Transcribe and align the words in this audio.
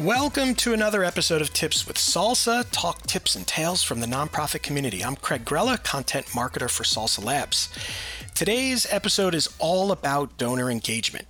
Welcome 0.00 0.54
to 0.54 0.72
another 0.72 1.04
episode 1.04 1.42
of 1.42 1.52
Tips 1.52 1.86
with 1.86 1.98
Salsa, 1.98 2.64
talk 2.72 3.02
tips 3.02 3.36
and 3.36 3.46
tales 3.46 3.82
from 3.82 4.00
the 4.00 4.06
nonprofit 4.06 4.62
community. 4.62 5.04
I'm 5.04 5.14
Craig 5.14 5.44
Grella, 5.44 5.82
content 5.84 6.24
marketer 6.28 6.70
for 6.70 6.84
Salsa 6.84 7.22
Labs. 7.22 7.68
Today's 8.34 8.86
episode 8.88 9.34
is 9.34 9.54
all 9.58 9.92
about 9.92 10.38
donor 10.38 10.70
engagement. 10.70 11.28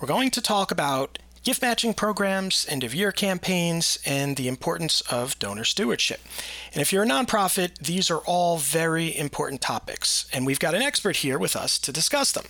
We're 0.00 0.08
going 0.08 0.32
to 0.32 0.42
talk 0.42 0.72
about 0.72 1.20
gift 1.44 1.62
matching 1.62 1.94
programs, 1.94 2.66
end 2.68 2.82
of 2.82 2.92
year 2.92 3.12
campaigns, 3.12 4.00
and 4.04 4.34
the 4.34 4.48
importance 4.48 5.00
of 5.02 5.38
donor 5.38 5.62
stewardship. 5.62 6.20
And 6.72 6.82
if 6.82 6.92
you're 6.92 7.04
a 7.04 7.06
nonprofit, 7.06 7.78
these 7.78 8.10
are 8.10 8.18
all 8.26 8.58
very 8.58 9.16
important 9.16 9.60
topics, 9.60 10.28
and 10.32 10.44
we've 10.44 10.58
got 10.58 10.74
an 10.74 10.82
expert 10.82 11.18
here 11.18 11.38
with 11.38 11.54
us 11.54 11.78
to 11.78 11.92
discuss 11.92 12.32
them. 12.32 12.46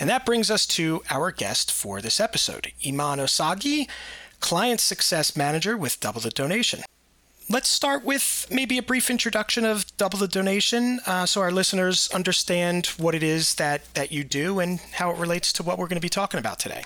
And 0.00 0.08
that 0.08 0.24
brings 0.24 0.50
us 0.50 0.66
to 0.68 1.02
our 1.10 1.30
guest 1.30 1.70
for 1.70 2.00
this 2.00 2.20
episode, 2.20 2.72
Iman 2.86 3.18
Osagie 3.18 3.86
Client 4.44 4.78
Success 4.78 5.38
Manager 5.38 5.74
with 5.74 6.00
Double 6.00 6.20
the 6.20 6.28
Donation. 6.28 6.82
Let's 7.48 7.66
start 7.66 8.04
with 8.04 8.46
maybe 8.50 8.76
a 8.76 8.82
brief 8.82 9.08
introduction 9.08 9.64
of 9.64 9.86
Double 9.96 10.18
the 10.18 10.28
Donation 10.28 11.00
uh, 11.06 11.24
so 11.24 11.40
our 11.40 11.50
listeners 11.50 12.10
understand 12.12 12.88
what 12.98 13.14
it 13.14 13.22
is 13.22 13.54
that, 13.54 13.94
that 13.94 14.12
you 14.12 14.22
do 14.22 14.60
and 14.60 14.80
how 14.92 15.10
it 15.10 15.16
relates 15.16 15.50
to 15.54 15.62
what 15.62 15.78
we're 15.78 15.86
going 15.86 15.96
to 15.96 16.02
be 16.02 16.10
talking 16.10 16.38
about 16.38 16.58
today. 16.58 16.84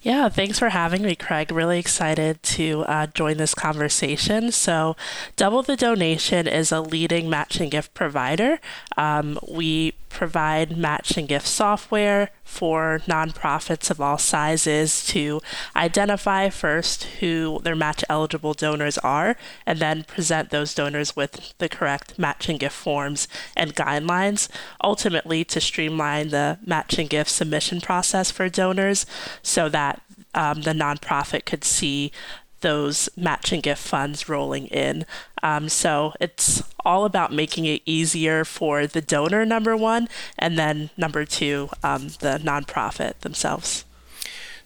Yeah, 0.00 0.30
thanks 0.30 0.58
for 0.58 0.70
having 0.70 1.02
me, 1.02 1.14
Craig. 1.14 1.52
Really 1.52 1.78
excited 1.78 2.42
to 2.44 2.84
uh, 2.84 3.08
join 3.08 3.36
this 3.36 3.54
conversation. 3.54 4.50
So, 4.50 4.96
Double 5.36 5.62
the 5.62 5.76
Donation 5.76 6.46
is 6.46 6.72
a 6.72 6.80
leading 6.80 7.28
matching 7.28 7.68
gift 7.68 7.92
provider. 7.92 8.60
Um, 8.96 9.38
we 9.46 9.92
provide 10.16 10.78
matching 10.78 11.26
gift 11.26 11.46
software 11.46 12.30
for 12.42 13.02
nonprofits 13.06 13.90
of 13.90 14.00
all 14.00 14.16
sizes 14.16 15.04
to 15.04 15.42
identify 15.76 16.48
first 16.48 17.04
who 17.20 17.60
their 17.64 17.76
match 17.76 18.02
eligible 18.08 18.54
donors 18.54 18.96
are 18.98 19.36
and 19.66 19.78
then 19.78 20.02
present 20.04 20.48
those 20.48 20.72
donors 20.72 21.14
with 21.14 21.52
the 21.58 21.68
correct 21.68 22.18
matching 22.18 22.56
gift 22.56 22.74
forms 22.74 23.28
and 23.54 23.76
guidelines, 23.76 24.48
ultimately 24.82 25.44
to 25.44 25.60
streamline 25.60 26.28
the 26.30 26.58
matching 26.64 27.08
gift 27.08 27.28
submission 27.28 27.82
process 27.82 28.30
for 28.30 28.48
donors 28.48 29.04
so 29.42 29.68
that 29.68 30.00
um, 30.34 30.62
the 30.62 30.72
nonprofit 30.72 31.44
could 31.44 31.62
see 31.62 32.10
those 32.60 33.08
matching 33.16 33.60
gift 33.60 33.82
funds 33.82 34.28
rolling 34.28 34.66
in. 34.68 35.06
Um, 35.42 35.68
so 35.68 36.12
it's 36.20 36.62
all 36.84 37.04
about 37.04 37.32
making 37.32 37.64
it 37.66 37.82
easier 37.84 38.44
for 38.44 38.86
the 38.86 39.00
donor, 39.00 39.44
number 39.44 39.76
one, 39.76 40.08
and 40.38 40.58
then 40.58 40.90
number 40.96 41.24
two, 41.24 41.68
um, 41.82 42.08
the 42.20 42.40
nonprofit 42.42 43.18
themselves. 43.20 43.84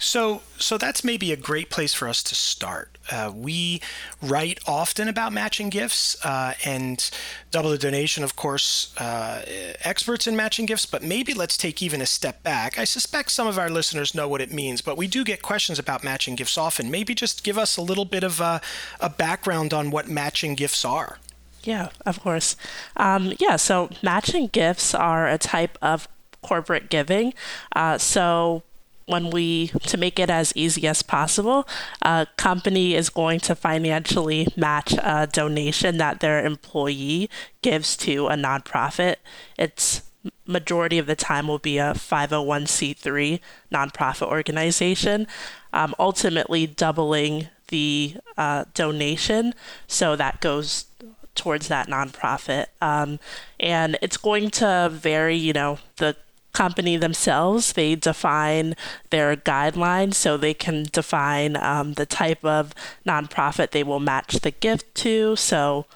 So, 0.01 0.41
so 0.59 0.79
that's 0.79 1.05
maybe 1.05 1.31
a 1.31 1.37
great 1.37 1.69
place 1.69 1.93
for 1.93 2.09
us 2.09 2.23
to 2.25 2.35
start. 2.35 2.97
Uh, 3.11 3.31
we 3.35 3.83
write 4.23 4.59
often 4.67 5.09
about 5.09 5.33
matching 5.33 5.69
gifts 5.69 6.17
uh, 6.25 6.55
and 6.65 7.11
double 7.51 7.71
the 7.71 7.79
donation, 7.79 8.25
of 8.25 8.35
course, 8.35 8.95
uh, 8.97 9.43
experts 9.85 10.27
in 10.27 10.35
matching 10.35 10.65
gifts, 10.65 10.87
but 10.87 11.03
maybe 11.03 11.35
let's 11.35 11.59
take 11.59 11.83
even 11.83 12.01
a 12.01 12.07
step 12.07 12.43
back. 12.43 12.79
I 12.79 12.85
suspect 12.85 13.31
some 13.31 13.47
of 13.47 13.59
our 13.59 13.69
listeners 13.69 14.15
know 14.15 14.27
what 14.27 14.41
it 14.41 14.53
means, 14.53 14.81
but 14.81 14.97
we 14.97 15.07
do 15.07 15.23
get 15.23 15.43
questions 15.43 15.79
about 15.79 16.03
matching 16.03 16.35
gifts 16.35 16.57
often. 16.57 16.91
Maybe 16.91 17.15
just 17.15 17.45
give 17.45 17.59
us 17.59 17.77
a 17.77 17.83
little 17.83 18.07
bit 18.07 18.25
of 18.25 18.41
a, 18.41 18.63
a 19.01 19.11
background 19.11 19.75
on 19.75 19.91
what 19.91 20.09
matching 20.09 20.55
gifts 20.55 20.83
are. 20.83 21.19
Yeah, 21.63 21.91
of 22.07 22.21
course. 22.21 22.57
Um, 22.97 23.35
yeah, 23.39 23.57
so 23.57 23.91
matching 24.03 24.47
gifts 24.47 24.95
are 24.95 25.29
a 25.29 25.37
type 25.37 25.77
of 25.83 26.09
corporate 26.43 26.89
giving. 26.89 27.35
Uh, 27.77 27.99
so 27.99 28.63
when 29.11 29.31
we 29.31 29.69
to 29.87 29.97
make 29.97 30.19
it 30.19 30.31
as 30.31 30.53
easy 30.55 30.87
as 30.87 31.03
possible. 31.03 31.67
A 32.03 32.27
company 32.37 32.95
is 32.95 33.11
going 33.11 33.41
to 33.41 33.55
financially 33.55 34.47
match 34.57 34.93
a 34.95 35.29
donation 35.31 35.99
that 35.99 36.21
their 36.21 36.45
employee 36.45 37.29
gives 37.63 37.97
to 37.99 38.29
a 38.29 38.35
nonprofit. 38.35 39.17
It's 39.59 40.03
majority 40.47 40.99
of 40.99 41.07
the 41.07 41.17
time 41.17 41.49
will 41.49 41.59
be 41.59 41.79
a 41.79 41.95
501c3 41.95 43.41
nonprofit 43.73 44.27
organization 44.27 45.27
um, 45.73 45.95
ultimately 45.99 46.67
doubling 46.67 47.49
the 47.69 48.17
uh, 48.37 48.65
donation. 48.75 49.55
So 49.87 50.17
that 50.17 50.41
goes 50.41 50.87
towards 51.35 51.69
that 51.69 51.89
nonprofit. 51.89 52.67
Um, 52.83 53.19
and 53.59 53.97
it's 54.03 54.17
going 54.17 54.51
to 54.51 54.91
vary 54.93 55.37
you 55.37 55.53
know 55.53 55.79
the 55.97 56.17
company 56.53 56.97
themselves. 56.97 57.73
They 57.73 57.95
define 57.95 58.75
their 59.11 59.37
guidelines 59.37 60.15
so 60.15 60.37
they 60.37 60.55
can 60.55 60.87
define 60.93 61.57
um, 61.57 61.95
the 61.95 62.07
type 62.07 62.45
of 62.45 62.75
nonprofit 63.07 63.71
they 63.71 63.83
will 63.83 64.01
match 64.01 64.41
the 64.41 64.51
gift 64.51 64.95
to. 64.97 65.37
So 65.37 65.87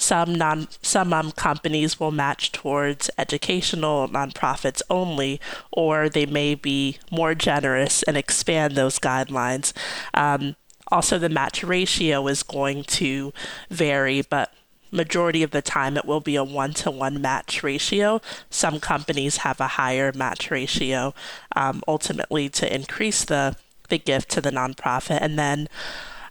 some 0.00 0.34
non 0.34 0.66
some 0.82 1.12
um, 1.12 1.32
companies 1.32 2.00
will 2.00 2.10
match 2.10 2.52
towards 2.52 3.10
educational 3.18 4.08
nonprofits 4.08 4.80
only, 4.88 5.40
or 5.70 6.08
they 6.08 6.26
may 6.26 6.54
be 6.54 6.98
more 7.10 7.34
generous 7.34 8.02
and 8.04 8.16
expand 8.16 8.74
those 8.74 8.98
guidelines. 8.98 9.72
Um, 10.14 10.56
also, 10.88 11.18
the 11.18 11.28
match 11.28 11.62
ratio 11.62 12.26
is 12.26 12.42
going 12.42 12.82
to 12.84 13.32
vary, 13.70 14.22
but 14.22 14.52
majority 14.90 15.42
of 15.42 15.50
the 15.50 15.62
time 15.62 15.96
it 15.96 16.04
will 16.04 16.20
be 16.20 16.36
a 16.36 16.44
one 16.44 16.72
to 16.74 16.90
one 16.90 17.20
match 17.20 17.62
ratio. 17.62 18.20
Some 18.48 18.80
companies 18.80 19.38
have 19.38 19.60
a 19.60 19.68
higher 19.68 20.12
match 20.12 20.50
ratio 20.50 21.14
um, 21.54 21.82
ultimately 21.86 22.48
to 22.50 22.74
increase 22.74 23.24
the, 23.24 23.56
the 23.88 23.98
gift 23.98 24.30
to 24.30 24.40
the 24.40 24.50
nonprofit. 24.50 25.18
And 25.20 25.38
then 25.38 25.68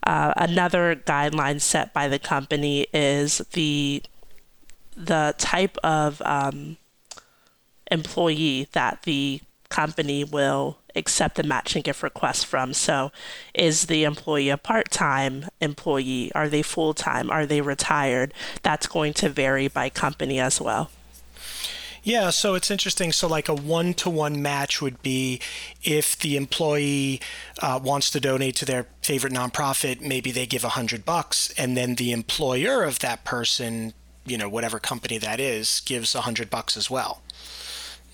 uh, 0.03 0.33
another 0.35 0.95
guideline 0.95 1.61
set 1.61 1.93
by 1.93 2.07
the 2.07 2.19
company 2.19 2.87
is 2.93 3.39
the 3.53 4.03
the 4.95 5.33
type 5.37 5.77
of 5.77 6.21
um, 6.23 6.75
employee 7.89 8.67
that 8.73 9.03
the 9.03 9.39
company 9.69 10.25
will 10.25 10.78
accept 10.95 11.35
the 11.35 11.43
matching 11.43 11.81
gift 11.81 12.03
request 12.03 12.45
from. 12.45 12.73
So, 12.73 13.11
is 13.53 13.85
the 13.85 14.03
employee 14.03 14.49
a 14.49 14.57
part 14.57 14.91
time 14.91 15.45
employee? 15.61 16.31
Are 16.33 16.49
they 16.49 16.61
full 16.61 16.93
time? 16.93 17.29
Are 17.29 17.45
they 17.45 17.61
retired? 17.61 18.33
That's 18.61 18.87
going 18.87 19.13
to 19.15 19.29
vary 19.29 19.67
by 19.67 19.89
company 19.89 20.39
as 20.39 20.59
well. 20.59 20.89
Yeah, 22.03 22.29
so 22.29 22.55
it's 22.55 22.71
interesting. 22.71 23.11
So, 23.11 23.27
like 23.27 23.49
a 23.49 23.53
one 23.53 23.93
to 23.95 24.09
one 24.09 24.41
match 24.41 24.81
would 24.81 25.01
be 25.01 25.41
if 25.83 26.17
the 26.17 26.37
employee 26.37 27.19
uh, 27.61 27.79
wants 27.83 28.09
to 28.11 28.19
donate 28.19 28.55
to 28.57 28.65
their 28.65 28.87
favorite 29.01 29.33
nonprofit, 29.33 30.01
maybe 30.01 30.31
they 30.31 30.45
give 30.45 30.63
a 30.63 30.69
hundred 30.69 31.05
bucks, 31.05 31.53
and 31.57 31.75
then 31.75 31.95
the 31.95 32.11
employer 32.11 32.83
of 32.83 32.99
that 32.99 33.25
person, 33.25 33.93
you 34.25 34.37
know, 34.37 34.47
whatever 34.47 34.79
company 34.79 35.17
that 35.17 35.39
is, 35.39 35.81
gives 35.85 36.15
a 36.15 36.21
hundred 36.21 36.49
bucks 36.49 36.77
as 36.77 36.89
well. 36.89 37.21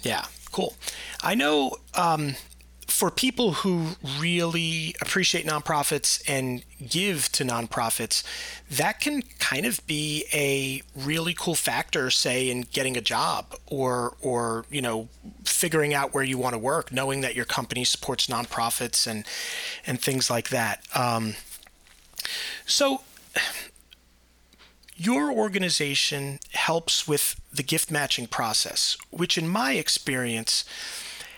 Yeah, 0.02 0.26
cool. 0.52 0.76
I 1.22 1.36
know 1.36 1.78
um, 1.94 2.36
for 2.96 3.12
people 3.12 3.52
who 3.52 3.90
really 4.18 4.96
appreciate 5.02 5.46
nonprofits 5.46 6.24
and 6.30 6.64
give 6.88 7.30
to 7.30 7.44
nonprofits, 7.44 8.24
that 8.72 9.02
can 9.02 9.22
kind 9.38 9.66
of 9.66 9.86
be 9.86 10.24
a 10.32 10.82
really 10.98 11.34
cool 11.34 11.56
factor, 11.56 12.10
say, 12.10 12.50
in 12.50 12.62
getting 12.62 12.96
a 12.96 13.02
job 13.02 13.54
or 13.68 14.16
or 14.22 14.64
you 14.72 14.82
know 14.82 15.10
figuring 15.44 15.94
out 15.94 16.14
where 16.14 16.24
you 16.24 16.38
want 16.38 16.54
to 16.54 16.58
work, 16.58 16.90
knowing 16.90 17.20
that 17.20 17.36
your 17.36 17.44
company 17.44 17.84
supports 17.84 18.28
nonprofits 18.28 19.06
and 19.06 19.26
and 19.86 20.00
things 20.00 20.30
like 20.30 20.48
that. 20.50 20.82
Um, 20.96 21.34
so. 22.66 23.02
Your 24.98 25.30
organization 25.30 26.40
helps 26.54 27.06
with 27.06 27.36
the 27.52 27.64
gift 27.64 27.92
matching 27.92 28.28
process, 28.28 28.96
which, 29.10 29.38
in 29.38 29.46
my 29.46 29.74
experience, 29.74 30.64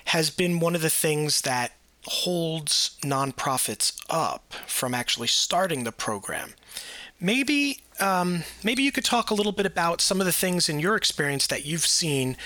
has 0.08 0.30
been 0.30 0.60
one 0.60 0.76
of 0.76 0.82
the 0.82 0.90
things 0.90 1.42
that 1.42 1.74
holds 2.06 2.98
nonprofits 3.02 3.94
up 4.10 4.54
from 4.66 4.94
actually 4.94 5.28
starting 5.28 5.84
the 5.84 5.92
program. 5.92 6.54
Maybe 7.20 7.82
um, 8.00 8.44
maybe 8.64 8.84
you 8.84 8.92
could 8.92 9.04
talk 9.04 9.32
a 9.32 9.34
little 9.34 9.52
bit 9.52 9.66
about 9.66 10.02
some 10.02 10.22
of 10.22 10.26
the 10.26 10.32
things 10.32 10.70
in 10.70 10.80
your 10.80 10.96
experience 10.96 11.48
that 11.48 11.66
you've 11.66 11.86
seen 11.86 12.38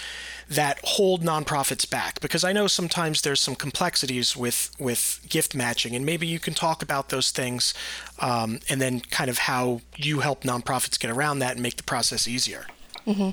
that 0.49 0.79
hold 0.83 1.23
nonprofits 1.23 1.87
back 1.87 2.19
because 2.19 2.43
I 2.43 2.53
know 2.53 2.67
sometimes 2.67 3.21
there's 3.21 3.41
some 3.41 3.55
complexities 3.55 4.35
with 4.35 4.71
with 4.79 5.19
gift 5.29 5.53
matching 5.53 5.95
and 5.95 6.05
maybe 6.05 6.25
you 6.25 6.39
can 6.39 6.53
talk 6.53 6.81
about 6.81 7.09
those 7.09 7.31
things 7.31 7.73
um, 8.19 8.59
and 8.69 8.81
then 8.81 9.01
kind 9.01 9.29
of 9.29 9.39
how 9.39 9.81
you 9.97 10.21
help 10.21 10.43
nonprofits 10.43 10.99
get 10.99 11.11
around 11.11 11.39
that 11.39 11.53
and 11.53 11.61
make 11.61 11.77
the 11.77 11.83
process 11.83 12.27
easier. 12.27 12.65
Mm-hmm. 13.05 13.31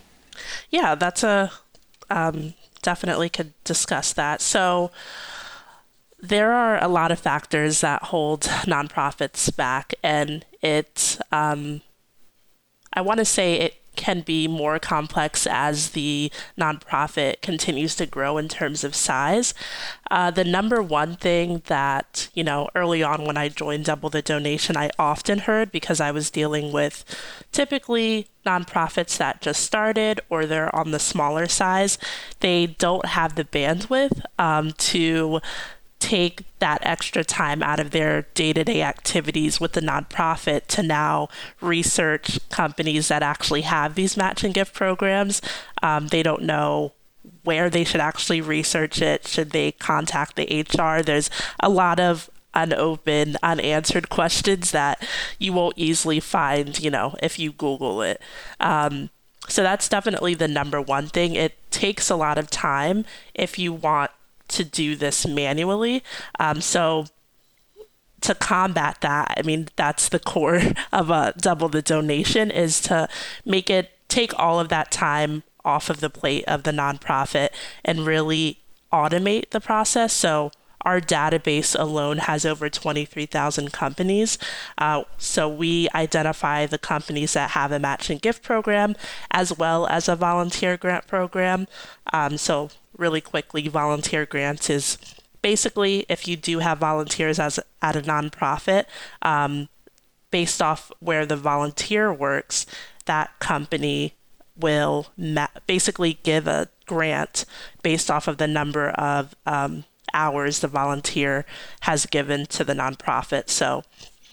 Yeah, 0.70 0.96
that's 0.96 1.22
a 1.22 1.52
um, 2.10 2.54
definitely 2.82 3.28
could 3.28 3.52
discuss 3.64 4.12
that. 4.12 4.40
So, 4.40 4.90
there 6.20 6.52
are 6.52 6.82
a 6.82 6.88
lot 6.88 7.12
of 7.12 7.18
factors 7.18 7.80
that 7.80 8.04
hold 8.04 8.42
nonprofits 8.42 9.54
back, 9.54 9.94
and 10.02 10.44
it, 10.62 11.18
um, 11.30 11.82
I 12.92 13.00
want 13.00 13.18
to 13.18 13.24
say 13.24 13.54
it 13.54 13.74
can 14.08 14.22
be 14.22 14.48
more 14.48 14.78
complex 14.78 15.46
as 15.46 15.90
the 15.90 16.32
nonprofit 16.58 17.42
continues 17.42 17.94
to 17.94 18.06
grow 18.06 18.38
in 18.38 18.48
terms 18.48 18.82
of 18.82 18.94
size. 18.94 19.52
Uh, 20.10 20.30
the 20.30 20.44
number 20.44 20.80
one 20.82 21.14
thing 21.14 21.60
that, 21.66 22.30
you 22.32 22.42
know, 22.42 22.70
early 22.74 23.02
on 23.02 23.26
when 23.26 23.36
I 23.36 23.50
joined 23.50 23.84
Double 23.84 24.08
the 24.08 24.22
Donation, 24.22 24.78
I 24.78 24.88
often 24.98 25.40
heard 25.40 25.70
because 25.70 26.00
I 26.00 26.10
was 26.10 26.30
dealing 26.30 26.72
with 26.72 27.04
typically 27.52 28.28
nonprofits 28.46 29.18
that 29.18 29.42
just 29.42 29.62
started 29.62 30.22
or 30.30 30.46
they're 30.46 30.74
on 30.74 30.90
the 30.90 30.98
smaller 30.98 31.46
size, 31.46 31.98
they 32.40 32.66
don't 32.66 33.04
have 33.04 33.34
the 33.34 33.44
bandwidth 33.44 34.22
um, 34.38 34.72
to 34.78 35.38
take 35.98 36.44
that 36.58 36.80
extra 36.82 37.24
time 37.24 37.62
out 37.62 37.80
of 37.80 37.90
their 37.90 38.22
day 38.34 38.52
to 38.52 38.64
day 38.64 38.82
activities 38.82 39.60
with 39.60 39.72
the 39.72 39.80
nonprofit 39.80 40.66
to 40.66 40.82
now 40.82 41.28
research 41.60 42.38
companies 42.50 43.08
that 43.08 43.22
actually 43.22 43.62
have 43.62 43.94
these 43.94 44.16
match 44.16 44.44
and 44.44 44.54
gift 44.54 44.74
programs. 44.74 45.42
Um, 45.82 46.08
they 46.08 46.22
don't 46.22 46.42
know 46.42 46.92
where 47.42 47.68
they 47.68 47.84
should 47.84 48.00
actually 48.00 48.40
research 48.40 49.02
it. 49.02 49.26
Should 49.26 49.50
they 49.50 49.72
contact 49.72 50.36
the 50.36 50.62
HR? 50.62 51.02
There's 51.02 51.30
a 51.60 51.68
lot 51.68 52.00
of 52.00 52.30
unopened, 52.54 53.36
unanswered 53.42 54.08
questions 54.08 54.70
that 54.70 55.04
you 55.38 55.52
won't 55.52 55.78
easily 55.78 56.20
find, 56.20 56.78
you 56.78 56.90
know, 56.90 57.14
if 57.22 57.38
you 57.38 57.52
Google 57.52 58.02
it. 58.02 58.20
Um, 58.60 59.10
so 59.48 59.62
that's 59.62 59.88
definitely 59.88 60.34
the 60.34 60.48
number 60.48 60.80
one 60.80 61.08
thing. 61.08 61.34
It 61.34 61.56
takes 61.70 62.10
a 62.10 62.16
lot 62.16 62.38
of 62.38 62.50
time 62.50 63.04
if 63.34 63.58
you 63.58 63.72
want 63.72 64.10
to 64.48 64.64
do 64.64 64.96
this 64.96 65.26
manually. 65.26 66.02
Um, 66.38 66.60
so 66.60 67.06
to 68.22 68.34
combat 68.34 68.98
that, 69.00 69.34
I 69.36 69.42
mean, 69.42 69.68
that's 69.76 70.08
the 70.08 70.18
core 70.18 70.60
of 70.92 71.10
a 71.10 71.34
double 71.38 71.68
the 71.68 71.82
donation 71.82 72.50
is 72.50 72.80
to 72.82 73.08
make 73.44 73.70
it 73.70 73.90
take 74.08 74.36
all 74.38 74.58
of 74.58 74.68
that 74.70 74.90
time 74.90 75.42
off 75.64 75.90
of 75.90 76.00
the 76.00 76.10
plate 76.10 76.44
of 76.46 76.62
the 76.62 76.70
nonprofit 76.70 77.50
and 77.84 78.06
really 78.06 78.58
automate 78.92 79.50
the 79.50 79.60
process. 79.60 80.12
So 80.12 80.50
our 80.82 81.00
database 81.00 81.78
alone 81.78 82.18
has 82.18 82.44
over 82.46 82.68
23,000 82.68 83.72
companies. 83.72 84.38
Uh, 84.76 85.04
so 85.16 85.48
we 85.48 85.88
identify 85.94 86.66
the 86.66 86.78
companies 86.78 87.32
that 87.34 87.50
have 87.50 87.72
a 87.72 87.78
matching 87.78 88.18
gift 88.18 88.42
program 88.42 88.94
as 89.30 89.56
well 89.56 89.86
as 89.86 90.08
a 90.08 90.16
volunteer 90.16 90.76
grant 90.76 91.06
program. 91.06 91.66
Um, 92.12 92.38
so 92.38 92.70
really 92.96 93.20
quickly, 93.20 93.68
volunteer 93.68 94.26
grants 94.26 94.70
is 94.70 94.98
basically 95.42 96.04
if 96.08 96.26
you 96.26 96.36
do 96.36 96.58
have 96.58 96.78
volunteers 96.78 97.38
as 97.38 97.60
at 97.80 97.96
a 97.96 98.02
nonprofit, 98.02 98.84
um, 99.22 99.68
based 100.30 100.60
off 100.60 100.92
where 101.00 101.24
the 101.24 101.36
volunteer 101.36 102.12
works, 102.12 102.66
that 103.06 103.38
company 103.38 104.14
will 104.56 105.06
ma- 105.16 105.46
basically 105.66 106.18
give 106.22 106.46
a 106.46 106.68
grant 106.86 107.44
based 107.82 108.10
off 108.10 108.28
of 108.28 108.38
the 108.38 108.46
number 108.46 108.90
of 108.90 109.34
um, 109.46 109.84
hours 110.14 110.60
the 110.60 110.68
volunteer 110.68 111.44
has 111.80 112.06
given 112.06 112.46
to 112.46 112.64
the 112.64 112.74
nonprofit. 112.74 113.48
So 113.48 113.84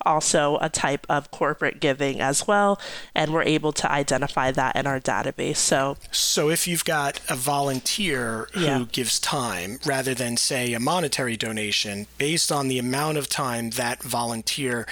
also 0.06 0.58
a 0.62 0.70
type 0.70 1.06
of 1.10 1.32
corporate 1.32 1.80
giving 1.80 2.22
as 2.22 2.48
well 2.48 2.80
and 3.14 3.34
we're 3.34 3.44
able 3.44 3.72
to 3.72 3.92
identify 3.92 4.52
that 4.52 4.76
in 4.76 4.86
our 4.86 5.00
database 5.00 5.58
so 5.58 5.98
so 6.12 6.50
if 6.50 6.68
you've 6.68 6.86
got 6.86 7.20
a 7.30 7.36
volunteer 7.36 8.48
who 8.54 8.62
yeah. 8.62 8.86
gives 8.92 9.20
time 9.20 9.80
rather 9.86 10.14
than 10.14 10.38
say 10.38 10.74
a 10.74 10.80
monetary 10.80 11.36
donation 11.36 12.06
based 12.18 12.52
on 12.52 12.68
the 12.68 12.78
amount 12.78 13.18
of 13.18 13.28
time 13.28 13.72
that 13.72 14.04
volunteer 14.04 14.86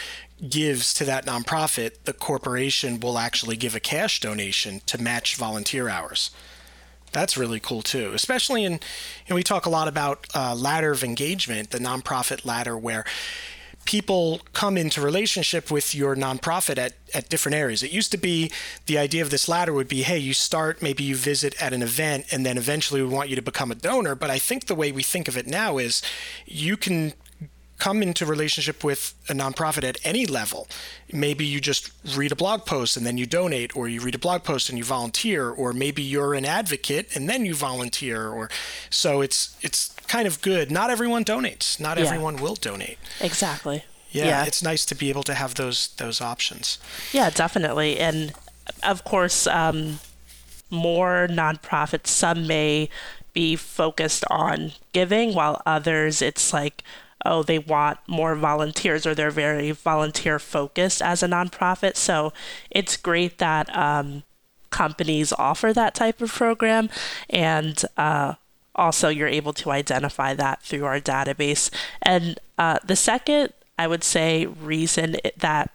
gives 0.50 0.94
to 0.94 1.06
that 1.06 1.26
nonprofit 1.26 1.92
the 2.06 2.14
corporation 2.14 3.00
will 3.00 3.18
actually 3.18 3.56
give 3.56 3.76
a 3.76 3.80
cash 3.80 4.20
donation 4.20 4.82
to 4.86 5.02
match 5.02 5.36
volunteer 5.36 5.88
hours 5.90 6.32
that's 7.14 7.38
really 7.38 7.60
cool 7.60 7.82
too, 7.82 8.12
especially 8.14 8.64
in, 8.64 8.74
you 8.74 8.80
know, 9.30 9.36
we 9.36 9.44
talk 9.44 9.66
a 9.66 9.70
lot 9.70 9.88
about 9.88 10.28
uh, 10.36 10.56
ladder 10.56 10.92
of 10.92 11.04
engagement, 11.04 11.70
the 11.70 11.80
nonprofit 11.80 12.46
ladder, 12.46 12.78
where 12.78 13.06
people 13.86 14.42
come 14.54 14.78
into 14.78 15.02
relationship 15.02 15.70
with 15.70 15.94
your 15.94 16.16
nonprofit 16.16 16.78
at, 16.78 16.94
at 17.14 17.30
different 17.30 17.56
areas. 17.56 17.84
It 17.84 17.92
used 17.92 18.12
to 18.12 18.18
be 18.18 18.52
the 18.86 18.98
idea 18.98 19.22
of 19.22 19.30
this 19.30 19.50
ladder 19.50 19.74
would 19.74 19.88
be, 19.88 20.04
hey, 20.04 20.18
you 20.18 20.34
start, 20.34 20.82
maybe 20.82 21.04
you 21.04 21.16
visit 21.16 21.54
at 21.62 21.74
an 21.74 21.82
event, 21.82 22.26
and 22.32 22.46
then 22.46 22.58
eventually 22.58 23.02
we 23.02 23.08
want 23.10 23.30
you 23.30 23.36
to 23.36 23.42
become 23.42 23.72
a 23.72 23.76
donor. 23.76 24.16
But 24.16 24.30
I 24.30 24.40
think 24.40 24.66
the 24.66 24.76
way 24.76 24.92
we 24.92 25.04
think 25.04 25.28
of 25.28 25.38
it 25.38 25.48
now 25.48 25.78
is 25.78 26.02
you 26.46 26.78
can 26.78 27.14
come 27.80 28.02
into 28.02 28.26
relationship 28.26 28.84
with 28.84 29.14
a 29.30 29.34
nonprofit 29.34 29.84
at 29.84 29.98
any 30.04 30.26
level. 30.26 30.68
Maybe 31.12 31.46
you 31.46 31.60
just 31.60 31.92
read 32.16 32.32
a 32.32 32.36
blog 32.36 32.66
post 32.66 32.96
and 32.96 33.06
then 33.06 33.18
you 33.18 33.26
donate, 33.26 33.76
or 33.76 33.88
you 33.90 34.00
read 34.02 34.16
a 34.16 34.20
blog 34.20 34.44
post 34.44 34.70
and 34.70 34.78
you 34.78 34.84
volunteer, 34.84 35.50
or 35.50 35.74
maybe 35.74 36.02
you're 36.02 36.34
an 36.34 36.46
advocate 36.46 37.16
and 37.16 37.28
then 37.28 37.46
you 37.46 37.56
volunteer. 37.56 38.30
Or 38.30 38.50
so 38.90 39.22
it's 39.22 39.58
it's 39.62 39.96
kind 40.08 40.28
of 40.28 40.42
good. 40.42 40.72
Not 40.72 40.90
everyone 40.90 41.26
donates. 41.26 41.80
Not 41.80 41.98
yeah. 41.98 42.06
everyone 42.06 42.38
will 42.38 42.56
donate. 42.56 42.98
Exactly. 43.20 43.84
Yeah, 44.12 44.26
yeah, 44.26 44.46
it's 44.46 44.62
nice 44.62 44.86
to 44.86 44.96
be 44.96 45.10
able 45.10 45.24
to 45.24 45.34
have 45.34 45.56
those 45.56 45.88
those 45.98 46.22
options. 46.22 46.78
Yeah, 47.12 47.32
definitely, 47.32 48.00
and 48.00 48.34
of 48.84 49.04
course, 49.04 49.48
um, 49.48 50.00
more 50.70 51.28
nonprofits. 51.30 52.08
Some 52.08 52.46
may 52.46 52.90
be 53.34 53.56
focused 53.56 54.24
on 54.30 54.74
giving, 54.92 55.34
while 55.34 55.64
others, 55.66 56.22
it's 56.22 56.54
like 56.54 56.84
oh, 57.26 57.44
they 57.44 57.60
want 57.60 58.00
more 58.08 58.36
volunteers 58.36 59.06
or 59.06 59.16
they're 59.16 59.32
very 59.32 59.72
volunteer 59.72 60.40
focused 60.40 61.02
as 61.02 61.24
a 61.24 61.28
nonprofit. 61.28 61.96
So 61.96 62.34
it's 62.70 62.98
great 62.98 63.38
that 63.38 63.76
um, 63.76 64.24
companies 64.70 65.32
offer 65.34 65.72
that 65.74 65.96
type 65.96 66.22
of 66.22 66.32
program. 66.32 66.90
And 67.30 67.82
uh, 67.98 68.36
also, 68.76 69.10
you're 69.10 69.28
able 69.28 69.54
to 69.54 69.72
identify 69.72 70.34
that 70.34 70.62
through 70.64 70.86
our 70.86 71.00
database. 71.00 71.70
And 72.02 72.40
uh, 72.58 72.80
the 72.84 72.96
second, 72.96 73.54
I 73.78 73.88
would 73.88 74.04
say, 74.04 74.46
reason 74.46 75.18
that 75.38 75.72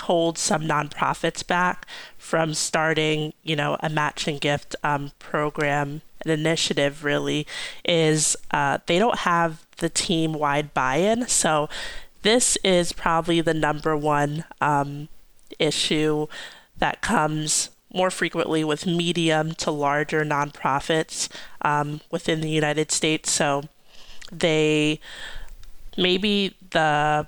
holds 0.00 0.40
some 0.40 0.62
nonprofits 0.62 1.46
back 1.46 1.86
from 2.16 2.54
starting, 2.54 3.34
you 3.42 3.54
know, 3.54 3.76
a 3.80 3.88
matching 3.90 4.38
gift 4.38 4.74
um, 4.82 5.12
program, 5.18 6.00
an 6.24 6.30
initiative 6.30 7.04
really, 7.04 7.46
is 7.84 8.36
uh, 8.50 8.78
they 8.86 8.98
don't 8.98 9.20
have 9.20 9.66
the 9.78 9.88
team 9.88 10.32
wide 10.32 10.72
buy 10.74 10.96
in. 10.96 11.26
So 11.28 11.68
this 12.22 12.56
is 12.62 12.92
probably 12.92 13.40
the 13.40 13.54
number 13.54 13.96
one 13.96 14.44
um, 14.60 15.08
issue 15.58 16.26
that 16.78 17.00
comes 17.00 17.70
more 17.92 18.10
frequently 18.10 18.62
with 18.62 18.86
medium 18.86 19.52
to 19.52 19.70
larger 19.70 20.24
nonprofits 20.24 21.28
um, 21.62 22.00
within 22.10 22.40
the 22.40 22.50
United 22.50 22.92
States. 22.92 23.30
So 23.30 23.64
they 24.30 25.00
maybe 25.96 26.54
the 26.70 27.26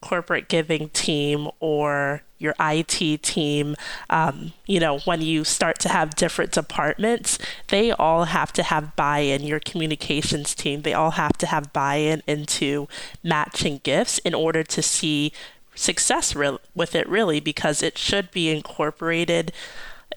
corporate 0.00 0.48
giving 0.48 0.88
team 0.90 1.48
or 1.60 2.22
your 2.38 2.54
IT 2.60 3.22
team, 3.22 3.76
um, 4.10 4.52
you 4.66 4.78
know, 4.78 4.98
when 5.00 5.22
you 5.22 5.44
start 5.44 5.78
to 5.80 5.88
have 5.88 6.14
different 6.14 6.52
departments, 6.52 7.38
they 7.68 7.90
all 7.92 8.24
have 8.24 8.52
to 8.52 8.62
have 8.62 8.94
buy 8.94 9.20
in. 9.20 9.42
Your 9.42 9.60
communications 9.60 10.54
team, 10.54 10.82
they 10.82 10.94
all 10.94 11.12
have 11.12 11.38
to 11.38 11.46
have 11.46 11.72
buy 11.72 11.96
in 11.96 12.22
into 12.26 12.88
matching 13.22 13.80
gifts 13.82 14.18
in 14.18 14.34
order 14.34 14.62
to 14.62 14.82
see 14.82 15.32
success 15.74 16.34
re- 16.36 16.58
with 16.74 16.94
it, 16.94 17.08
really, 17.08 17.40
because 17.40 17.82
it 17.82 17.96
should 17.96 18.30
be 18.30 18.50
incorporated 18.50 19.52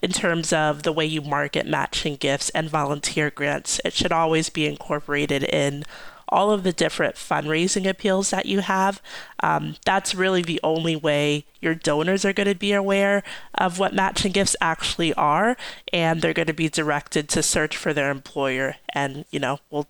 in 0.01 0.11
terms 0.11 0.53
of 0.53 0.83
the 0.83 0.93
way 0.93 1.05
you 1.05 1.21
market 1.21 1.65
matching 1.65 2.15
gifts 2.15 2.49
and 2.51 2.69
volunteer 2.69 3.29
grants. 3.29 3.79
It 3.83 3.93
should 3.93 4.11
always 4.11 4.49
be 4.49 4.65
incorporated 4.65 5.43
in 5.43 5.83
all 6.29 6.51
of 6.51 6.63
the 6.63 6.71
different 6.71 7.15
fundraising 7.15 7.87
appeals 7.87 8.29
that 8.29 8.45
you 8.45 8.59
have. 8.59 9.01
Um, 9.41 9.75
that's 9.85 10.15
really 10.15 10.41
the 10.41 10.59
only 10.63 10.95
way 10.95 11.45
your 11.61 11.75
donors 11.75 12.23
are 12.23 12.33
going 12.33 12.47
to 12.47 12.55
be 12.55 12.71
aware 12.71 13.23
of 13.55 13.79
what 13.79 13.93
matching 13.93 14.31
gifts 14.31 14.55
actually 14.61 15.13
are, 15.15 15.57
and 15.91 16.21
they're 16.21 16.33
going 16.33 16.47
to 16.47 16.53
be 16.53 16.69
directed 16.69 17.27
to 17.29 17.43
search 17.43 17.75
for 17.75 17.93
their 17.93 18.11
employer, 18.11 18.75
and 18.89 19.25
you 19.31 19.39
know 19.39 19.59
we'll 19.69 19.87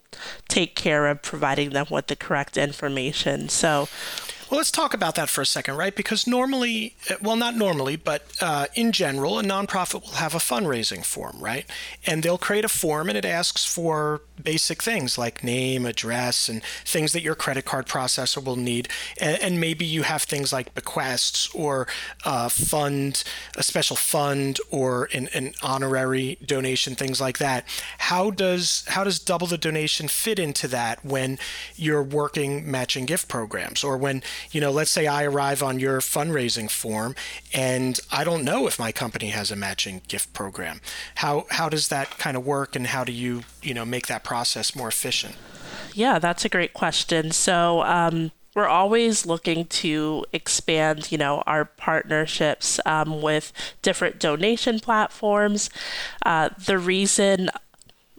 take 0.48 0.76
care 0.76 1.08
of 1.08 1.22
providing 1.22 1.70
them 1.72 1.88
with 1.92 2.08
the 2.08 2.16
correct 2.16 2.58
information. 2.58 3.50
So 3.50 3.88
well, 4.50 4.58
let's 4.58 4.72
talk 4.72 4.96
about 4.96 5.14
that 5.16 5.30
for 5.30 5.42
a 5.42 5.46
second, 5.46 5.78
right? 5.78 5.96
Because 5.96 6.26
normally, 6.26 6.96
uh, 7.10 7.16
well, 7.22 7.36
not 7.36 7.56
normally, 7.56 7.96
but 7.96 8.24
uh, 8.42 8.66
in 8.74 8.92
general, 8.92 9.38
a 9.38 9.44
nonprofit 9.44 10.02
will 10.02 10.14
have 10.14 10.34
a 10.34 10.40
fundraising 10.40 11.06
form, 11.06 11.38
right? 11.40 11.66
And 12.08 12.24
they'll 12.24 12.40
create 12.40 12.66
a 12.66 12.70
form 12.70 13.10
and 13.10 13.18
it 13.18 13.26
asks 13.26 13.64
for 13.64 14.22
basic 14.44 14.82
things 14.82 15.18
like 15.18 15.44
name, 15.44 15.86
address, 15.86 16.50
and 16.50 16.64
things 16.84 17.14
that 17.14 17.22
your 17.22 17.36
credit 17.36 17.66
card 17.66 17.86
processor 17.86 18.44
will 18.44 18.56
need. 18.56 18.90
And, 19.20 19.40
and 19.42 19.60
maybe 19.60 19.86
you 19.86 20.02
have 20.04 20.24
things 20.24 20.52
like 20.52 20.74
bequests 20.74 21.54
or 21.54 21.88
a 22.26 22.50
fund, 22.50 23.24
a 23.56 23.62
special 23.62 23.96
fund, 23.96 24.60
or 24.72 25.10
an, 25.14 25.28
an 25.34 25.54
honorary 25.62 26.40
donation, 26.44 26.96
things 26.96 27.22
like 27.22 27.38
that. 27.38 27.66
How 28.00 28.32
does 28.32 28.84
how 28.88 29.04
does 29.04 29.20
double 29.20 29.46
the 29.46 29.58
donation 29.58 30.08
fit 30.08 30.40
into 30.40 30.68
that 30.70 31.06
when 31.06 31.38
you're 31.76 32.04
working 32.04 32.70
matching 32.70 33.06
gift 33.06 33.28
programs 33.28 33.84
or 33.84 33.98
when 33.98 34.24
you 34.52 34.62
know, 34.62 34.72
let's 34.72 34.92
say 34.92 35.08
I 35.08 35.24
arrive 35.24 35.62
on 35.64 35.80
your 35.80 36.00
fundraising 36.00 36.70
form 36.70 37.16
and 37.54 38.00
I 38.12 38.24
don't 38.24 38.44
know 38.44 38.68
if 38.68 38.80
my 38.80 38.92
company 38.92 39.30
has 39.30 39.52
a 39.52 39.56
matching 39.56 40.02
gift 40.08 40.34
program. 40.34 40.82
How 41.16 41.46
how 41.50 41.70
does 41.70 41.88
that 41.90 42.18
kind 42.18 42.36
of 42.36 42.46
work 42.46 42.76
and 42.76 42.88
how 42.88 43.04
do 43.04 43.12
you, 43.12 43.44
you 43.62 43.74
know, 43.74 43.86
make 43.86 44.08
that 44.08 44.24
process 44.24 44.76
more 44.76 44.88
efficient? 44.88 45.36
Yeah, 45.94 46.20
that's 46.20 46.46
a 46.46 46.50
great 46.50 46.74
question. 46.74 47.32
So, 47.32 47.82
um, 47.84 48.32
we're 48.56 48.68
always 48.68 49.26
looking 49.26 49.66
to 49.66 50.26
expand, 50.34 51.12
you 51.12 51.18
know, 51.18 51.44
our 51.46 51.66
partnerships 51.66 52.80
um, 52.86 53.22
with 53.22 53.54
different 53.82 54.20
donation 54.20 54.80
platforms. 54.80 55.70
Uh, 56.26 56.50
the 56.66 56.78
reason 56.78 57.50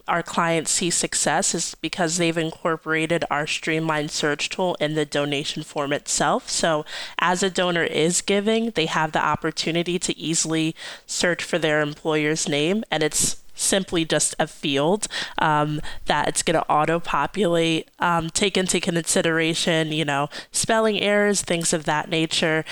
our 0.07 0.23
clients 0.23 0.71
see 0.71 0.89
success 0.89 1.53
is 1.53 1.75
because 1.75 2.17
they've 2.17 2.37
incorporated 2.37 3.23
our 3.29 3.47
streamlined 3.47 4.11
search 4.11 4.49
tool 4.49 4.75
in 4.79 4.95
the 4.95 5.05
donation 5.05 5.63
form 5.63 5.93
itself. 5.93 6.49
So, 6.49 6.85
as 7.19 7.43
a 7.43 7.49
donor 7.49 7.83
is 7.83 8.21
giving, 8.21 8.71
they 8.71 8.85
have 8.87 9.11
the 9.11 9.23
opportunity 9.23 9.99
to 9.99 10.17
easily 10.17 10.75
search 11.05 11.43
for 11.43 11.57
their 11.57 11.81
employer's 11.81 12.47
name, 12.47 12.83
and 12.91 13.03
it's 13.03 13.37
simply 13.61 14.05
just 14.05 14.35
a 14.39 14.47
field 14.47 15.07
um, 15.37 15.81
that 16.05 16.27
it's 16.27 16.43
going 16.43 16.55
to 16.55 16.69
auto 16.69 16.99
populate, 16.99 17.89
um, 17.99 18.29
take 18.29 18.57
into 18.57 18.79
consideration, 18.79 19.91
you 19.91 20.05
know, 20.05 20.29
spelling 20.51 20.99
errors, 20.99 21.41
things 21.41 21.73
of 21.73 21.85
that 21.85 22.09
nature. 22.09 22.65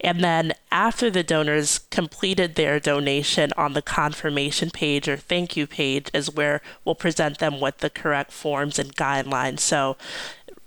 And 0.00 0.22
then 0.22 0.52
after 0.70 1.10
the 1.10 1.22
donors 1.22 1.80
completed 1.90 2.54
their 2.54 2.80
donation 2.80 3.52
on 3.56 3.72
the 3.72 3.82
confirmation 3.82 4.70
page 4.70 5.08
or 5.08 5.16
thank 5.16 5.56
you 5.56 5.66
page 5.66 6.10
is 6.12 6.34
where 6.34 6.60
we'll 6.84 6.94
present 6.94 7.38
them 7.38 7.60
with 7.60 7.78
the 7.78 7.90
correct 7.90 8.32
forms 8.32 8.78
and 8.78 8.96
guidelines. 8.96 9.60
So 9.60 9.96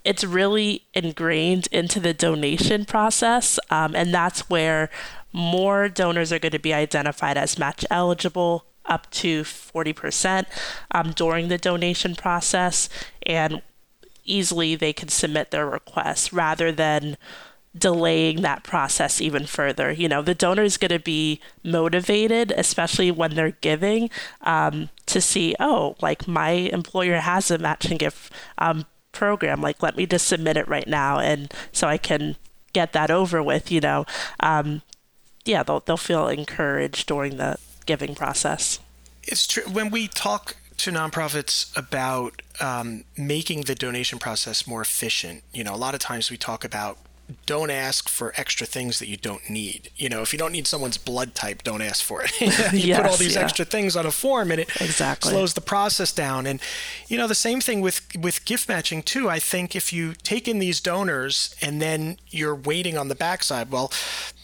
it's 0.06 0.24
really 0.24 0.84
ingrained 0.94 1.68
into 1.72 2.00
the 2.00 2.14
donation 2.14 2.86
process. 2.86 3.60
Um, 3.70 3.96
and 3.96 4.14
that's 4.14 4.50
where 4.50 4.90
more 5.34 5.90
donors 5.90 6.32
are 6.32 6.40
going 6.40 6.54
to 6.54 6.60
be 6.60 6.74
identified 6.74 7.38
as 7.38 7.60
match 7.60 7.84
eligible 7.90 8.66
up 8.88 9.10
to 9.12 9.44
40% 9.44 10.46
um, 10.92 11.12
during 11.12 11.48
the 11.48 11.58
donation 11.58 12.16
process, 12.16 12.90
and 13.24 13.62
easily 14.24 14.76
they 14.76 14.94
can 14.94 15.10
submit 15.10 15.52
their 15.52 15.68
request 15.68 16.34
rather 16.34 16.72
than 16.72 17.18
delaying 17.78 18.42
that 18.42 18.64
process 18.64 19.20
even 19.20 19.46
further. 19.46 19.92
You 19.92 20.08
know, 20.08 20.22
the 20.22 20.36
donor 20.36 20.64
is 20.64 20.78
going 20.78 20.90
to 20.90 21.00
be 21.00 21.42
motivated, 21.64 22.54
especially 22.56 23.12
when 23.12 23.36
they're 23.36 23.52
giving, 23.52 24.10
um, 24.42 24.90
to 25.08 25.20
see, 25.20 25.56
oh, 25.60 25.96
like 26.02 26.28
my 26.28 26.52
employer 26.52 27.20
has 27.20 27.52
a 27.52 27.58
matching 27.58 27.98
gift 27.98 28.32
um, 28.58 28.86
program. 29.12 29.62
Like, 29.62 29.84
let 29.84 29.98
me 29.98 30.06
just 30.06 30.28
submit 30.28 30.58
it 30.58 30.68
right 30.68 30.88
now, 30.88 31.20
and 31.20 31.54
so 31.72 31.88
I 31.88 31.98
can 31.98 32.38
get 32.74 32.94
that 32.94 33.12
over 33.12 33.44
with. 33.44 33.72
You 33.72 33.82
know, 33.82 34.06
um, 34.40 34.82
yeah, 35.44 35.64
they'll 35.64 35.82
they'll 35.82 35.98
feel 35.98 36.28
encouraged 36.28 37.08
during 37.08 37.38
the 37.38 37.58
giving 37.86 38.16
process. 38.16 38.80
It's 39.24 39.48
true. 39.48 39.64
When 39.64 39.90
we 39.90 40.08
talk 40.08 40.56
to 40.78 40.92
nonprofits 40.92 41.76
about 41.78 42.42
um, 42.60 43.06
making 43.18 43.62
the 43.62 43.76
donation 43.76 44.20
process 44.20 44.68
more 44.68 44.82
efficient, 44.82 45.44
you 45.54 45.64
know, 45.64 45.74
a 45.74 45.78
lot 45.78 45.94
of 45.94 46.00
times 46.00 46.30
we 46.30 46.38
talk 46.38 46.64
about 46.64 46.98
don't 47.46 47.72
ask 47.72 48.08
for 48.08 48.34
extra 48.38 48.68
things 48.68 49.00
that 49.00 49.08
you 49.08 49.18
don't 49.18 49.50
need. 49.50 49.90
You 49.96 50.10
know, 50.10 50.22
if 50.22 50.32
you 50.32 50.38
don't 50.38 50.52
need 50.52 50.68
someone's 50.68 50.98
blood 50.98 51.34
type, 51.34 51.64
don't 51.64 51.82
ask 51.82 52.04
for 52.04 52.24
it. 52.24 52.40
you 52.42 52.80
yes, 52.80 53.02
put 53.02 53.10
all 53.10 53.18
these 53.18 53.36
yeah. 53.36 53.42
extra 53.42 53.66
things 53.66 53.96
on 53.96 54.06
a 54.06 54.12
form 54.12 54.52
and 54.52 54.62
it 54.62 54.70
exactly. 54.80 55.32
slows 55.32 55.54
the 55.54 55.62
process 55.62 56.12
down. 56.12 56.46
And 56.46 56.62
you 57.08 57.18
know, 57.18 57.28
the 57.28 57.36
same 57.36 57.62
thing 57.62 57.82
with 57.82 58.06
with 58.20 58.46
gift 58.46 58.70
matching 58.70 59.02
too. 59.02 59.30
I 59.30 59.40
think 59.40 59.76
if 59.76 59.92
you 59.92 60.14
take 60.14 60.48
in 60.48 60.60
these 60.60 60.80
donors 60.80 61.56
and 61.62 61.82
then 61.82 62.18
you're 62.30 62.56
waiting 62.56 62.98
on 62.98 63.08
the 63.08 63.16
backside, 63.16 63.72
well, 63.72 63.92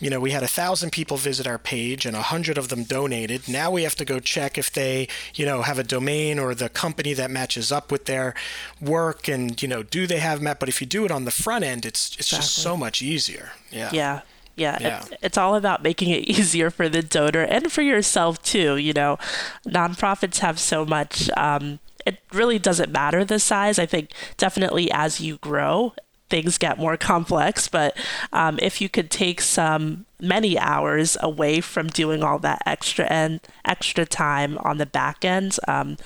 you 0.02 0.10
know, 0.10 0.20
we 0.20 0.32
had 0.32 0.42
a 0.42 0.48
thousand 0.48 0.92
people 0.92 1.16
visit 1.16 1.46
our 1.46 1.60
page 1.60 2.08
and 2.08 2.16
a 2.16 2.24
hundred 2.24 2.58
of 2.58 2.70
them 2.70 2.84
donated. 2.84 3.48
Now 3.48 3.70
we 3.70 3.84
have 3.84 3.96
to 3.96 4.06
go 4.06 4.20
check 4.20 4.58
if 4.58 4.72
they, 4.72 5.08
you 5.36 5.46
know, 5.46 5.62
have 5.62 5.78
a 5.78 5.84
domain 5.84 6.40
or 6.40 6.56
the 6.56 6.70
company 6.70 7.14
that 7.14 7.30
matches 7.30 7.72
up 7.72 7.92
with 7.92 8.06
their 8.06 8.34
work 8.82 9.28
and, 9.28 9.62
you 9.62 9.68
know, 9.68 9.84
do 9.84 10.08
they 10.08 10.18
have 10.18 10.42
met? 10.42 10.60
But 10.60 10.70
if 10.70 10.82
you 10.82 10.88
do 10.88 11.06
it 11.06 11.12
on 11.12 11.26
the 11.26 11.32
front 11.32 11.64
end, 11.64 11.86
it's 11.86 12.10
it's 12.18 12.32
exactly. 12.32 12.38
just 12.38 12.56
so 12.56 12.76
much 12.76 13.02
easier. 13.04 13.52
Yeah. 13.70 13.92
Yeah. 13.94 14.22
Yeah, 14.58 14.78
yeah. 14.82 14.98
It's, 14.98 15.14
it's 15.22 15.38
all 15.38 15.56
about 15.56 15.82
making 15.82 16.10
it 16.10 16.24
easier 16.28 16.70
for 16.70 16.90
the 16.90 17.02
donor 17.02 17.44
and 17.44 17.72
for 17.72 17.82
yourself 17.82 18.42
too. 18.42 18.78
You 18.78 18.94
know, 18.94 19.18
nonprofits 19.66 20.40
have 20.40 20.60
so 20.60 20.84
much. 20.84 21.30
Um, 21.38 21.80
it 22.06 22.20
really 22.34 22.60
doesn't 22.60 22.92
matter 22.92 23.24
the 23.24 23.40
size. 23.40 23.78
I 23.78 23.86
think 23.86 24.12
definitely 24.38 24.92
as 24.92 25.22
you 25.22 25.38
grow, 25.38 25.94
things 26.32 26.58
get 26.58 26.80
more 26.80 26.98
complex. 26.98 27.68
But 27.68 27.96
um, 28.34 28.58
if 28.60 28.82
you 28.82 28.90
could 28.90 29.12
take 29.12 29.42
some 29.42 30.06
many 30.20 30.58
hours 30.58 31.18
away 31.20 31.62
from 31.62 31.88
doing 31.88 32.24
all 32.24 32.40
that 32.40 32.64
extra 32.66 33.06
and 33.06 33.40
extra 33.66 34.06
time 34.06 34.58
on 34.60 34.80
the 34.80 34.86
back 34.88 35.24
end, 35.24 35.60
um, 35.68 35.98